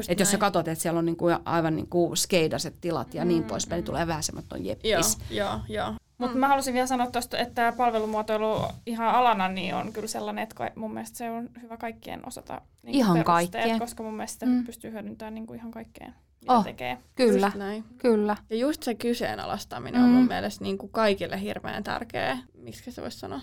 että 0.09 0.21
jos 0.21 0.31
sä 0.31 0.37
katsot, 0.37 0.67
että 0.67 0.81
siellä 0.81 0.99
on 0.99 1.05
niinku 1.05 1.25
aivan 1.45 1.75
niinku 1.75 2.11
skeidaset 2.15 2.75
tilat 2.81 3.13
ja 3.13 3.25
niin 3.25 3.37
mm. 3.37 3.39
niin 3.41 3.49
poispäin, 3.49 3.77
niin 3.77 3.85
tulee 3.85 4.07
vähän 4.07 4.23
semmoinen 4.23 4.65
jeppis. 4.65 5.17
Joo, 5.29 5.47
joo, 5.47 5.59
joo. 5.69 5.93
Mutta 6.23 6.37
mm. 6.37 6.39
mä 6.39 6.47
halusin 6.47 6.73
vielä 6.73 6.87
sanoa 6.87 7.11
tuosta, 7.11 7.37
että 7.37 7.53
tämä 7.53 7.71
palvelumuotoilu 7.71 8.61
ihan 8.85 9.09
alana 9.09 9.47
niin 9.47 9.75
on 9.75 9.93
kyllä 9.93 10.07
sellainen, 10.07 10.43
että 10.43 10.71
mun 10.75 10.93
mielestä 10.93 11.17
se 11.17 11.31
on 11.31 11.49
hyvä 11.61 11.77
kaikkien 11.77 12.27
osata 12.27 12.61
niin 12.83 12.95
ihan 12.95 13.23
kaikkien. 13.23 13.79
koska 13.79 14.03
mun 14.03 14.13
mielestä 14.13 14.45
mm. 14.45 14.63
pystyy 14.65 14.91
hyödyntämään 14.91 15.33
niin 15.33 15.47
kuin 15.47 15.59
ihan 15.59 15.71
kaikkeen, 15.71 16.13
mitä 16.41 16.53
oh, 16.53 16.63
tekee. 16.63 16.97
Kyllä, 17.15 17.51
kyllä. 17.97 18.37
Ja 18.49 18.55
just 18.55 18.83
se 18.83 18.95
kyseenalaistaminen 18.95 20.01
mm. 20.01 20.07
on 20.07 20.13
mun 20.13 20.27
mielestä 20.27 20.63
niin 20.63 20.77
kuin 20.77 20.91
kaikille 20.91 21.41
hirveän 21.41 21.83
tärkeä, 21.83 22.37
miksi 22.53 22.91
se 22.91 23.01
voisi 23.01 23.19
sanoa, 23.19 23.41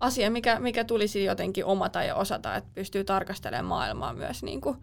asia, 0.00 0.30
mikä, 0.30 0.60
mikä 0.60 0.84
tulisi 0.84 1.24
jotenkin 1.24 1.64
omata 1.64 2.02
ja 2.02 2.14
osata, 2.14 2.56
että 2.56 2.70
pystyy 2.74 3.04
tarkastelemaan 3.04 3.66
maailmaa 3.66 4.12
myös 4.12 4.42
niin 4.42 4.60
kuin 4.60 4.76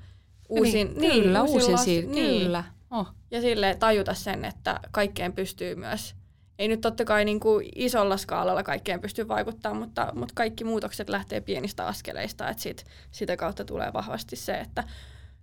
uusin, 0.50 0.88
niin, 0.88 1.02
niin, 1.02 1.24
kyllä, 1.24 1.42
uusin, 1.42 1.56
uusin 1.56 1.72
lasi, 1.74 2.02
niin. 2.06 2.44
kyllä. 2.44 2.64
Oh. 2.92 3.08
Ja 3.32 3.42
sille 3.42 3.76
tajuta 3.80 4.14
sen, 4.14 4.46
että 4.46 4.80
kaikkeen 4.92 5.34
pystyy 5.34 5.76
myös 5.76 6.16
ei 6.60 6.68
nyt 6.68 6.82
totta 6.82 7.06
kai 7.06 7.26
niin 7.26 7.40
kuin 7.40 7.70
isolla 7.76 8.18
skaalalla 8.18 8.64
kaikkeen 8.64 9.02
pysty 9.02 9.28
vaikuttamaan, 9.28 9.82
mutta, 9.82 10.12
mutta 10.16 10.34
kaikki 10.36 10.64
muutokset 10.64 11.10
lähtee 11.10 11.42
pienistä 11.42 11.88
askeleista, 11.88 12.50
että 12.50 12.64
sit, 12.64 12.86
sitä 13.12 13.38
kautta 13.38 13.66
tulee 13.66 13.94
vahvasti 13.94 14.36
se, 14.36 14.60
että 14.60 14.84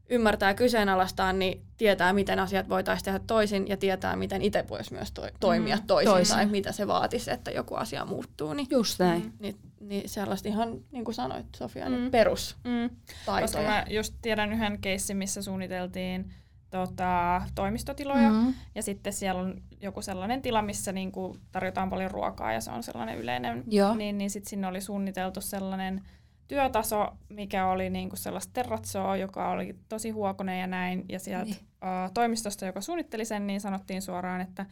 ymmärtää 0.08 0.54
kyseenalaistaan, 0.54 1.38
niin 1.38 1.62
tietää, 1.76 2.12
miten 2.12 2.38
asiat 2.38 2.68
voitaisiin 2.68 3.04
tehdä 3.04 3.20
toisin 3.26 3.68
ja 3.68 3.76
tietää, 3.76 4.16
miten 4.16 4.42
itse 4.42 4.64
voisi 4.68 4.94
myös 4.94 5.12
to- 5.12 5.28
toimia 5.40 5.76
mm, 5.76 5.86
toisin, 5.86 6.12
toisin 6.12 6.34
tai 6.34 6.46
mitä 6.46 6.72
se 6.72 6.86
vaatisi, 6.86 7.30
että 7.30 7.50
joku 7.50 7.74
asia 7.74 8.04
muuttuu. 8.04 8.54
Niin, 8.54 8.66
Just 8.70 8.98
näin. 8.98 9.22
Mm, 9.22 9.32
niin, 9.38 9.56
niin 9.80 10.08
sellaista 10.08 10.48
ihan, 10.48 10.80
niin 10.92 11.04
kuin 11.04 11.14
sanoit 11.14 11.46
Sofia, 11.56 11.84
niin 11.84 11.98
mm. 11.98 12.00
niin 12.00 12.10
perustaitoja. 12.10 13.36
Mm. 13.36 13.40
Koska 13.40 13.62
mä 13.62 13.84
just 13.90 14.14
tiedän 14.22 14.52
yhden 14.52 14.78
keissin, 14.80 15.16
missä 15.16 15.42
suunniteltiin 15.42 16.34
tota, 16.74 17.42
toimistotiloja. 17.54 18.30
Mm-hmm. 18.30 18.54
Ja 18.74 18.82
sitten 18.82 19.12
siellä 19.12 19.40
on 19.40 19.62
joku 19.80 20.02
sellainen 20.02 20.42
tila, 20.42 20.62
missä 20.62 20.92
niinku 20.92 21.36
tarjotaan 21.52 21.90
paljon 21.90 22.10
ruokaa 22.10 22.52
ja 22.52 22.60
se 22.60 22.70
on 22.70 22.82
sellainen 22.82 23.18
yleinen. 23.18 23.64
Joo. 23.66 23.94
Niin, 23.94 24.18
niin 24.18 24.30
sitten 24.30 24.50
sinne 24.50 24.66
oli 24.66 24.80
suunniteltu 24.80 25.40
sellainen 25.40 26.02
työtaso, 26.48 27.08
mikä 27.28 27.66
oli 27.66 27.90
niinku 27.90 28.16
sellaista 28.16 28.52
terratsoa, 28.52 29.16
joka 29.16 29.50
oli 29.50 29.76
tosi 29.88 30.10
huokonen 30.10 30.60
ja 30.60 30.66
näin. 30.66 31.04
Ja 31.08 31.18
sieltä 31.18 31.44
niin. 31.44 32.10
toimistosta, 32.14 32.66
joka 32.66 32.80
suunnitteli 32.80 33.24
sen, 33.24 33.46
niin 33.46 33.60
sanottiin 33.60 34.02
suoraan, 34.02 34.40
että 34.40 34.66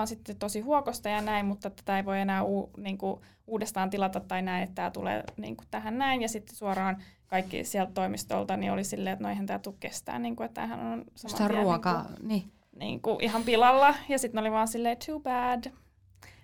on 0.00 0.06
sitten 0.06 0.36
tosi 0.36 0.60
huokosta 0.60 1.08
ja 1.08 1.20
näin, 1.20 1.46
mutta 1.46 1.70
tätä 1.70 1.96
ei 1.96 2.04
voi 2.04 2.20
enää 2.20 2.44
u, 2.44 2.70
niinku, 2.76 3.20
uudestaan 3.46 3.90
tilata 3.90 4.20
tai 4.20 4.42
näin, 4.42 4.62
että 4.62 4.74
tämä 4.74 4.90
tulee 4.90 5.24
niinku, 5.36 5.64
tähän 5.70 5.98
näin. 5.98 6.22
Ja 6.22 6.28
sitten 6.28 6.56
suoraan 6.56 7.02
kaikki 7.26 7.64
sieltä 7.64 7.92
toimistolta 7.92 8.56
niin 8.56 8.72
oli 8.72 8.84
silleen, 8.84 9.12
että 9.12 9.22
no 9.22 9.28
eihän 9.28 9.46
tämä 9.46 9.58
tule 9.58 9.74
kestää, 9.80 10.18
niin 10.18 10.36
kuin, 10.36 10.44
että 10.44 10.60
tämähän 10.60 10.86
on 10.86 11.04
saman 11.14 11.50
tien, 11.50 11.62
ruokaa, 11.62 12.02
niin 12.02 12.12
kuin, 12.16 12.28
niin. 12.28 12.52
Niin 12.78 13.00
kuin, 13.00 13.24
ihan 13.24 13.44
pilalla. 13.44 13.94
Ja 14.08 14.18
sitten 14.18 14.40
oli 14.40 14.50
vaan 14.50 14.68
silleen, 14.68 14.96
too 15.06 15.20
bad. 15.20 15.64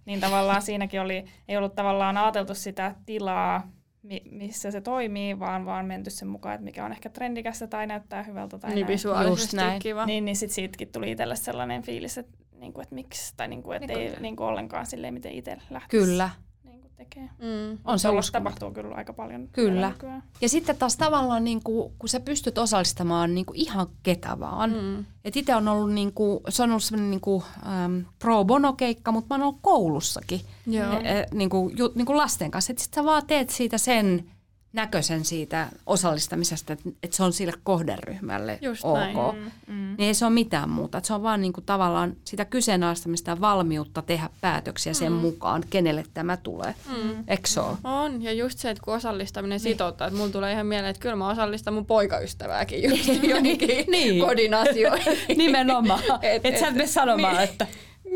Niin 0.04 0.20
tavallaan 0.20 0.62
siinäkin 0.68 1.00
oli, 1.00 1.24
ei 1.48 1.56
ollut 1.56 1.74
tavallaan 1.74 2.16
ajateltu 2.16 2.54
sitä 2.54 2.94
tilaa, 3.06 3.68
missä 4.30 4.70
se 4.70 4.80
toimii, 4.80 5.38
vaan 5.38 5.64
vaan 5.66 5.86
menty 5.86 6.10
sen 6.10 6.28
mukaan, 6.28 6.54
että 6.54 6.64
mikä 6.64 6.84
on 6.84 6.92
ehkä 6.92 7.08
trendikästä 7.08 7.66
tai 7.66 7.86
näyttää 7.86 8.22
hyvältä 8.22 8.58
tai 8.58 8.70
niin, 8.70 8.80
näin. 8.80 8.92
visuaalisesti 8.92 9.56
näin. 9.56 9.80
kiva. 9.80 10.06
Niin, 10.06 10.24
niin 10.24 10.36
sitten 10.36 10.54
siitäkin 10.54 10.88
tuli 10.92 11.10
itselle 11.10 11.36
sellainen 11.36 11.82
fiilis, 11.82 12.18
että, 12.18 12.38
niin 12.60 12.72
kuin, 12.72 12.82
että 12.82 12.94
miksi, 12.94 13.34
tai 13.36 13.48
niin 13.48 13.62
kuin, 13.62 13.76
että 13.76 13.94
niin 13.94 14.12
ei 14.12 14.20
niin 14.20 14.36
kuin 14.36 14.46
ollenkaan 14.46 14.86
silleen, 14.86 15.14
miten 15.14 15.32
itse 15.32 15.58
lähtisi. 15.70 16.04
Kyllä, 16.04 16.30
tekee. 16.96 17.30
Mm. 17.38 17.78
On 17.84 17.98
se 17.98 18.08
tapahtuu 18.32 18.70
kyllä 18.70 18.94
aika 18.94 19.12
paljon. 19.12 19.48
Kyllä. 19.52 19.92
Ja 20.40 20.48
sitten 20.48 20.76
taas 20.76 20.96
tavallaan, 20.96 21.44
niin 21.44 21.62
kuin, 21.62 21.92
kun 21.98 22.08
sä 22.08 22.20
pystyt 22.20 22.58
osallistamaan 22.58 23.34
niin 23.34 23.46
kuin 23.46 23.60
ihan 23.60 23.86
ketä 24.02 24.40
vaan. 24.40 24.70
Mm. 24.70 25.04
Et 25.24 25.36
itse 25.36 25.54
on 25.54 25.68
ollut, 25.68 25.92
niin 25.92 26.12
kuin, 26.12 26.40
se 26.48 26.62
on 26.62 26.70
ollut 26.70 26.82
sellainen 26.82 27.10
niin 27.10 27.20
kuin, 27.20 27.42
um, 27.86 28.04
pro 28.18 28.44
bono 28.44 28.72
keikka, 28.72 29.12
mutta 29.12 29.28
mä 29.28 29.34
oon 29.34 29.48
ollut 29.48 29.62
koulussakin 29.62 30.40
Joo. 30.66 30.92
E, 30.92 31.18
e, 31.18 31.26
niin 31.32 31.50
kuin, 31.50 31.78
ju, 31.78 31.92
niin 31.94 32.06
kuin 32.06 32.16
lasten 32.16 32.50
kanssa. 32.50 32.72
Että 32.72 32.84
sit 32.84 32.94
sä 32.94 33.04
vaan 33.04 33.26
teet 33.26 33.50
siitä 33.50 33.78
sen 33.78 34.24
näköisen 34.74 35.24
siitä 35.24 35.68
osallistamisesta, 35.86 36.72
että, 36.72 36.88
että 37.02 37.16
se 37.16 37.22
on 37.22 37.32
sille 37.32 37.52
kohderyhmälle 37.62 38.58
Just 38.62 38.84
ok. 38.84 38.96
Näin. 38.96 39.16
Mm, 39.16 39.74
mm. 39.74 39.94
Niin 39.98 40.06
ei 40.06 40.14
se 40.14 40.24
ole 40.24 40.34
mitään 40.34 40.70
muuta. 40.70 40.98
Että 40.98 41.08
se 41.08 41.14
on 41.14 41.22
vaan 41.22 41.40
niin 41.40 41.52
kuin 41.52 41.64
tavallaan 41.64 42.16
sitä 42.24 42.44
kyseenalaistamista 42.44 43.30
ja 43.30 43.40
valmiutta 43.40 44.02
tehdä 44.02 44.30
päätöksiä 44.40 44.92
mm. 44.92 44.94
sen 44.94 45.12
mukaan, 45.12 45.64
kenelle 45.70 46.04
tämä 46.14 46.36
tulee. 46.36 46.74
Mm. 46.88 47.24
Eikö 47.28 47.48
se 47.48 47.60
ole? 47.60 47.76
On. 47.84 48.22
Ja 48.22 48.32
just 48.32 48.58
se, 48.58 48.70
että 48.70 48.82
kun 48.84 48.94
osallistaminen 48.94 49.56
niin. 49.56 49.60
sitouttaa, 49.60 50.06
että 50.06 50.18
mulla 50.18 50.32
tulee 50.32 50.52
ihan 50.52 50.66
mieleen, 50.66 50.90
että 50.90 51.02
kyllä 51.02 51.16
mä 51.16 51.28
osallistan 51.28 51.74
mun 51.74 51.86
poikaystävääkin 51.86 52.90
just 52.90 53.08
johonkin 53.22 53.84
niin. 53.88 54.26
kodin 54.26 54.54
asioihin. 54.54 55.18
Nimenomaan. 55.36 56.00
et, 56.22 56.46
et, 56.46 56.54
et 56.54 56.60
sä 56.60 56.68
et 56.68 56.90
sanomaan, 56.90 57.36
niin. 57.36 57.44
että 57.44 57.66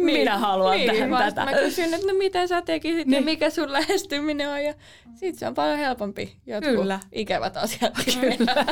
minä 0.04 0.38
haluan 0.38 0.76
niin, 0.76 0.90
tähän 0.90 1.10
tätä. 1.10 1.44
Mä 1.44 1.52
kysyn, 1.52 1.94
että 1.94 2.06
no 2.06 2.14
miten 2.18 2.48
sä 2.48 2.62
tekisit 2.62 3.06
niin. 3.06 3.20
ja 3.20 3.24
mikä 3.24 3.50
sun 3.50 3.72
lähestyminen 3.78 4.48
on. 4.48 4.64
Ja 4.64 4.74
sit 5.14 5.38
se 5.38 5.46
on 5.46 5.54
paljon 5.54 5.78
helpompi 5.78 6.36
jotkut 6.46 6.74
Kyllä. 6.74 7.00
ikävät 7.12 7.56
asiat. 7.56 7.92
Kyllä. 8.20 8.64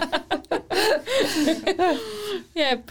Jep. 2.55 2.89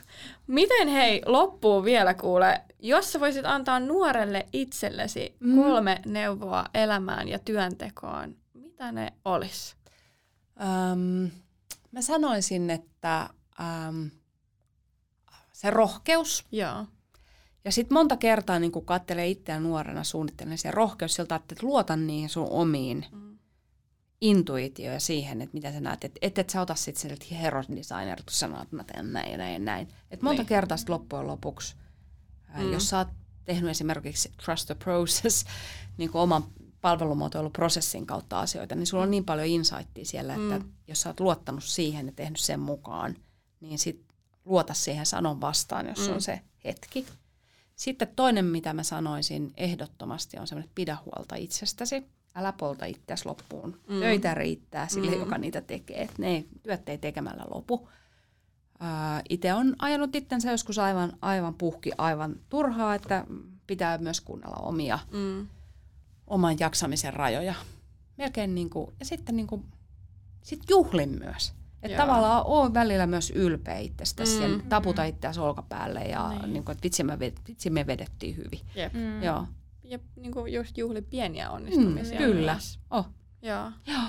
Miten 0.47 0.87
hei, 0.87 1.21
loppuu 1.25 1.83
vielä 1.83 2.13
kuule, 2.13 2.61
jos 2.79 3.13
sä 3.13 3.19
voisit 3.19 3.45
antaa 3.45 3.79
nuorelle 3.79 4.45
itsellesi 4.53 5.35
mm. 5.39 5.55
kolme 5.55 6.01
neuvoa 6.05 6.65
elämään 6.73 7.27
ja 7.27 7.39
työntekoon, 7.39 8.35
mitä 8.53 8.91
ne 8.91 9.13
olisi? 9.25 9.75
Um, 10.59 11.31
mä 11.91 12.01
sanoisin, 12.01 12.69
että 12.69 13.29
um, 13.59 14.11
se 15.53 15.69
rohkeus. 15.69 16.45
Joo. 16.51 16.85
Ja 17.65 17.71
sitten 17.71 17.95
monta 17.95 18.17
kertaa 18.17 18.59
niin 18.59 18.71
kun 18.71 18.85
katselee 18.85 19.27
itseään 19.27 19.63
nuorena 19.63 20.03
suunnittelen 20.03 20.57
se 20.57 20.71
rohkeus 20.71 21.13
siltä, 21.15 21.35
että 21.35 21.55
luota 21.61 21.95
niihin 21.95 22.29
sun 22.29 22.47
omiin 22.49 23.05
mm. 23.11 23.37
ja 24.79 24.99
siihen, 24.99 25.41
että 25.41 25.53
mitä 25.53 25.71
sä 25.71 25.79
näet. 25.79 26.03
Että 26.03 26.19
et, 26.21 26.37
et 26.37 26.49
sä 26.49 26.61
ota 26.61 26.75
sitten 26.75 27.01
sieltä 27.01 27.35
hero 27.35 27.63
designer, 27.75 28.17
kun 28.17 28.25
sanoo, 28.29 28.61
että 28.61 28.75
mä 28.75 28.83
teen 28.83 29.13
näin 29.13 29.31
ja 29.31 29.37
näin 29.37 29.53
ja 29.53 29.59
näin. 29.59 29.87
Et 30.11 30.21
monta 30.21 30.41
Niin. 30.41 30.47
kertaa 30.47 30.77
sit 30.77 30.89
loppujen 30.89 31.27
lopuksi, 31.27 31.75
ää, 32.49 32.63
Mm. 32.63 32.73
jos 32.73 32.89
sä 32.89 32.97
oot 32.97 33.07
tehnyt 33.45 33.71
esimerkiksi 33.71 34.31
trust 34.45 34.65
the 34.65 34.75
process, 34.75 35.45
niin 35.97 36.11
kuin 36.11 36.21
oman 36.21 36.43
palvelumuotoiluprosessin 36.81 38.05
kautta 38.05 38.39
asioita, 38.39 38.75
niin 38.75 38.87
sulla 38.87 39.03
on 39.03 39.11
niin 39.11 39.25
paljon 39.25 39.47
insightia 39.47 40.05
siellä, 40.05 40.33
että 40.35 40.59
Mm. 40.59 40.71
jos 40.87 41.01
sä 41.01 41.09
oot 41.09 41.19
luottanut 41.19 41.63
siihen 41.63 42.05
ja 42.05 42.11
tehnyt 42.15 42.39
sen 42.39 42.59
mukaan, 42.59 43.15
niin 43.59 43.79
sit 43.79 44.05
luota 44.45 44.73
siihen 44.73 45.05
sanon 45.05 45.41
vastaan, 45.41 45.87
jos 45.87 46.07
Mm. 46.07 46.13
on 46.13 46.21
se 46.21 46.41
hetki. 46.65 47.05
Sitten 47.75 48.07
toinen, 48.15 48.45
mitä 48.45 48.73
mä 48.73 48.83
sanoisin 48.83 49.53
ehdottomasti, 49.57 50.37
on 50.37 50.47
semmoinen, 50.47 50.65
että 50.65 50.75
pidä 50.75 50.97
huolta 51.05 51.35
itsestäsi. 51.35 52.03
Älä 52.35 52.53
polta 52.53 52.85
itseäsi 52.85 53.25
loppuun. 53.25 53.79
Mm. 53.89 53.99
Töitä 53.99 54.33
riittää 54.33 54.87
sille, 54.87 55.09
Mm. 55.11 55.15
mm. 55.15 55.19
joka 55.19 55.37
niitä 55.37 55.61
tekee. 55.61 56.01
Et 56.01 56.17
ne 56.17 56.27
ei- 56.27 56.47
työt 56.63 56.89
ei 56.89 56.97
tekemällä 56.97 57.43
lopu. 57.53 57.89
Itse 59.29 59.53
on 59.53 59.75
ajanut 59.79 60.15
itsensä 60.15 60.51
joskus 60.51 60.79
aivan, 60.79 61.13
aivan 61.21 61.53
puhki, 61.53 61.91
aivan 61.97 62.35
turhaa, 62.49 62.95
että 62.95 63.25
pitää 63.67 63.97
myös 63.97 64.21
kuunnella 64.21 64.55
omia, 64.55 64.99
Mm. 65.11 65.47
oman 66.27 66.59
jaksamisen 66.59 67.13
rajoja. 67.13 67.53
Melkein 68.17 68.55
niin 68.55 68.69
kuin, 68.69 68.93
ja 68.99 69.05
sitten 69.05 69.35
niin 69.35 69.47
kuin, 69.47 69.65
sit 70.41 70.59
juhlin 70.69 71.09
myös. 71.19 71.53
Että 71.85 71.97
Joo. 71.97 72.05
tavallaan 72.05 72.43
on 72.45 72.73
välillä 72.73 73.07
myös 73.07 73.31
ylpeä 73.35 73.77
itsestäsi 73.77 74.39
mm. 74.39 74.45
Mm. 74.45 74.53
ja 74.53 74.63
taputa 74.69 75.03
itseäsi 75.03 75.39
olkapäälle 75.39 75.99
ja 75.99 76.29
Niin. 76.29 76.41
niin. 76.41 76.53
Niin 76.53 76.63
kuin, 76.65 76.73
että 76.73 76.83
vitsi 76.83 77.03
me, 77.03 77.19
vitsi 77.19 77.69
me 77.69 77.87
vedettiin 77.87 78.37
hyvin. 78.37 78.59
Jep. 78.75 78.93
Mm. 78.93 78.99
Mm. 78.99 79.23
Joo. 79.23 79.47
Ja 79.83 79.99
niin 80.15 80.31
kuin 80.31 80.53
just 80.53 80.77
juhli 80.77 81.01
pieniä 81.01 81.49
onnistumisia. 81.49 82.19
Mm, 82.19 82.25
kyllä. 82.25 82.51
myös. 82.51 82.79
Oh. 82.91 83.05
Joo. 83.41 83.71
Joo. 83.87 83.99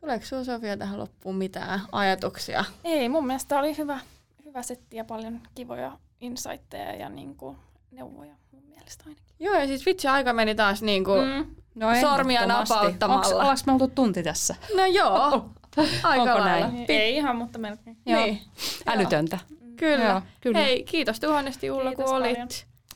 Tuleeko 0.00 0.24
sinulla 0.26 0.44
Sofia 0.44 0.76
tähän 0.76 0.98
loppuun 0.98 1.36
mitään 1.36 1.80
ajatuksia? 1.92 2.64
Ei, 2.84 3.08
mun 3.08 3.26
mielestä 3.26 3.58
oli 3.58 3.76
hyvä, 3.78 4.00
hyvä 4.44 4.62
setti 4.62 4.96
ja 4.96 5.04
paljon 5.04 5.40
kivoja 5.54 5.98
insightteja 6.20 6.94
ja 6.94 7.08
niinku 7.08 7.56
neuvoja 7.90 8.34
mun 8.52 8.62
mielestä 8.68 9.04
ainakin. 9.06 9.24
Joo, 9.40 9.54
ja 9.54 9.66
siis 9.66 9.86
vitsi, 9.86 10.08
aika 10.08 10.32
meni 10.32 10.54
taas 10.54 10.82
niin 10.82 11.04
kuin... 11.04 11.28
Mm. 11.28 11.34
Mm. 11.34 11.54
No 11.74 11.86
Sormia 12.00 12.46
napauttamalla. 12.46 13.26
Ollaanko 13.26 13.62
me 13.66 13.72
oltu 13.72 13.88
tunti 13.88 14.22
tässä? 14.22 14.54
No 14.76 14.86
joo, 14.86 15.50
aika 16.02 16.22
Onko 16.22 16.38
lailla. 16.44 16.68
näin? 16.68 16.84
Ei, 16.88 16.96
ei 16.96 17.16
ihan, 17.16 17.36
mutta 17.36 17.58
melkein. 17.58 17.96
Joo. 18.06 18.22
Niin. 18.24 18.40
Älytöntä. 18.86 19.38
Kyllä. 19.76 20.04
Joo, 20.04 20.22
kyllä. 20.40 20.58
Hei, 20.58 20.82
kiitos 20.84 21.20
tuhannesti 21.20 21.70
Ulla, 21.70 21.84
Kiitos 21.90 22.04
kun 22.04 22.16
olit. 22.16 22.30
paljon. 22.32 22.48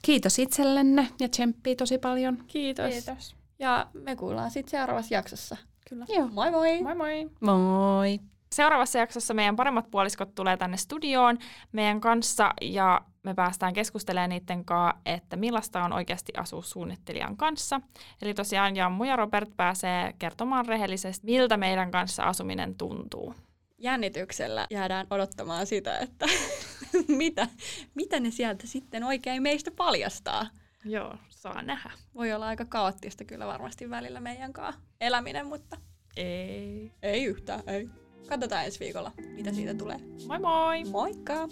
Kiitos 0.02 0.38
itsellenne 0.38 1.08
ja 1.20 1.28
tsemppii 1.28 1.76
tosi 1.76 1.98
paljon. 1.98 2.44
Kiitos. 2.46 2.90
Kiitos. 2.90 3.36
Ja 3.58 3.86
me 3.92 4.16
kuullaan 4.16 4.50
sitten 4.50 4.70
seuraavassa 4.70 5.14
jaksossa. 5.14 5.56
Kyllä. 5.88 6.04
Joo. 6.08 6.28
Moi 6.32 6.50
moi! 6.50 6.82
Moi 6.82 6.94
moi! 6.94 7.30
Moi. 7.40 8.20
Seuraavassa 8.52 8.98
jaksossa 8.98 9.34
meidän 9.34 9.56
paremmat 9.56 9.90
puoliskot 9.90 10.34
tulee 10.34 10.56
tänne 10.56 10.76
studioon 10.76 11.38
meidän 11.72 12.00
kanssa 12.00 12.54
ja 12.60 13.00
me 13.22 13.34
päästään 13.34 13.72
keskustelemaan 13.72 14.30
niiden 14.30 14.64
kanssa, 14.64 15.00
että 15.06 15.36
millaista 15.36 15.84
on 15.84 15.92
oikeasti 15.92 16.32
asua 16.36 16.62
suunnittelijan 16.62 17.36
kanssa. 17.36 17.80
Eli 18.22 18.34
tosiaan 18.34 18.76
Jammu 18.76 19.04
ja 19.04 19.16
Robert 19.16 19.50
pääsee 19.56 20.14
kertomaan 20.18 20.66
rehellisesti, 20.66 21.26
miltä 21.26 21.56
meidän 21.56 21.90
kanssa 21.90 22.22
asuminen 22.22 22.74
tuntuu. 22.74 23.34
Jännityksellä 23.78 24.66
jäädään 24.70 25.06
odottamaan 25.10 25.66
sitä, 25.66 25.98
että 25.98 26.26
mitä, 27.08 27.48
mitä 27.94 28.20
ne 28.20 28.30
sieltä 28.30 28.66
sitten 28.66 29.04
oikein 29.04 29.42
meistä 29.42 29.70
paljastaa. 29.70 30.46
Joo, 30.84 31.14
saa 31.28 31.62
nähdä. 31.62 31.90
Voi 32.14 32.32
olla 32.32 32.46
aika 32.46 32.64
kaoottista 32.64 33.24
kyllä 33.24 33.46
varmasti 33.46 33.90
välillä 33.90 34.20
meidän 34.20 34.52
kanssa 34.52 34.80
eläminen, 35.00 35.46
mutta 35.46 35.76
Ei. 36.16 36.92
ei 37.02 37.24
yhtään, 37.24 37.62
ei. 37.66 38.01
Katsotaan 38.28 38.64
ensi 38.64 38.80
viikolla, 38.80 39.12
mitä 39.30 39.52
siitä 39.52 39.74
tulee. 39.74 39.96
Moi 40.26 40.38
moi! 40.38 40.84
Moikka! 40.84 41.48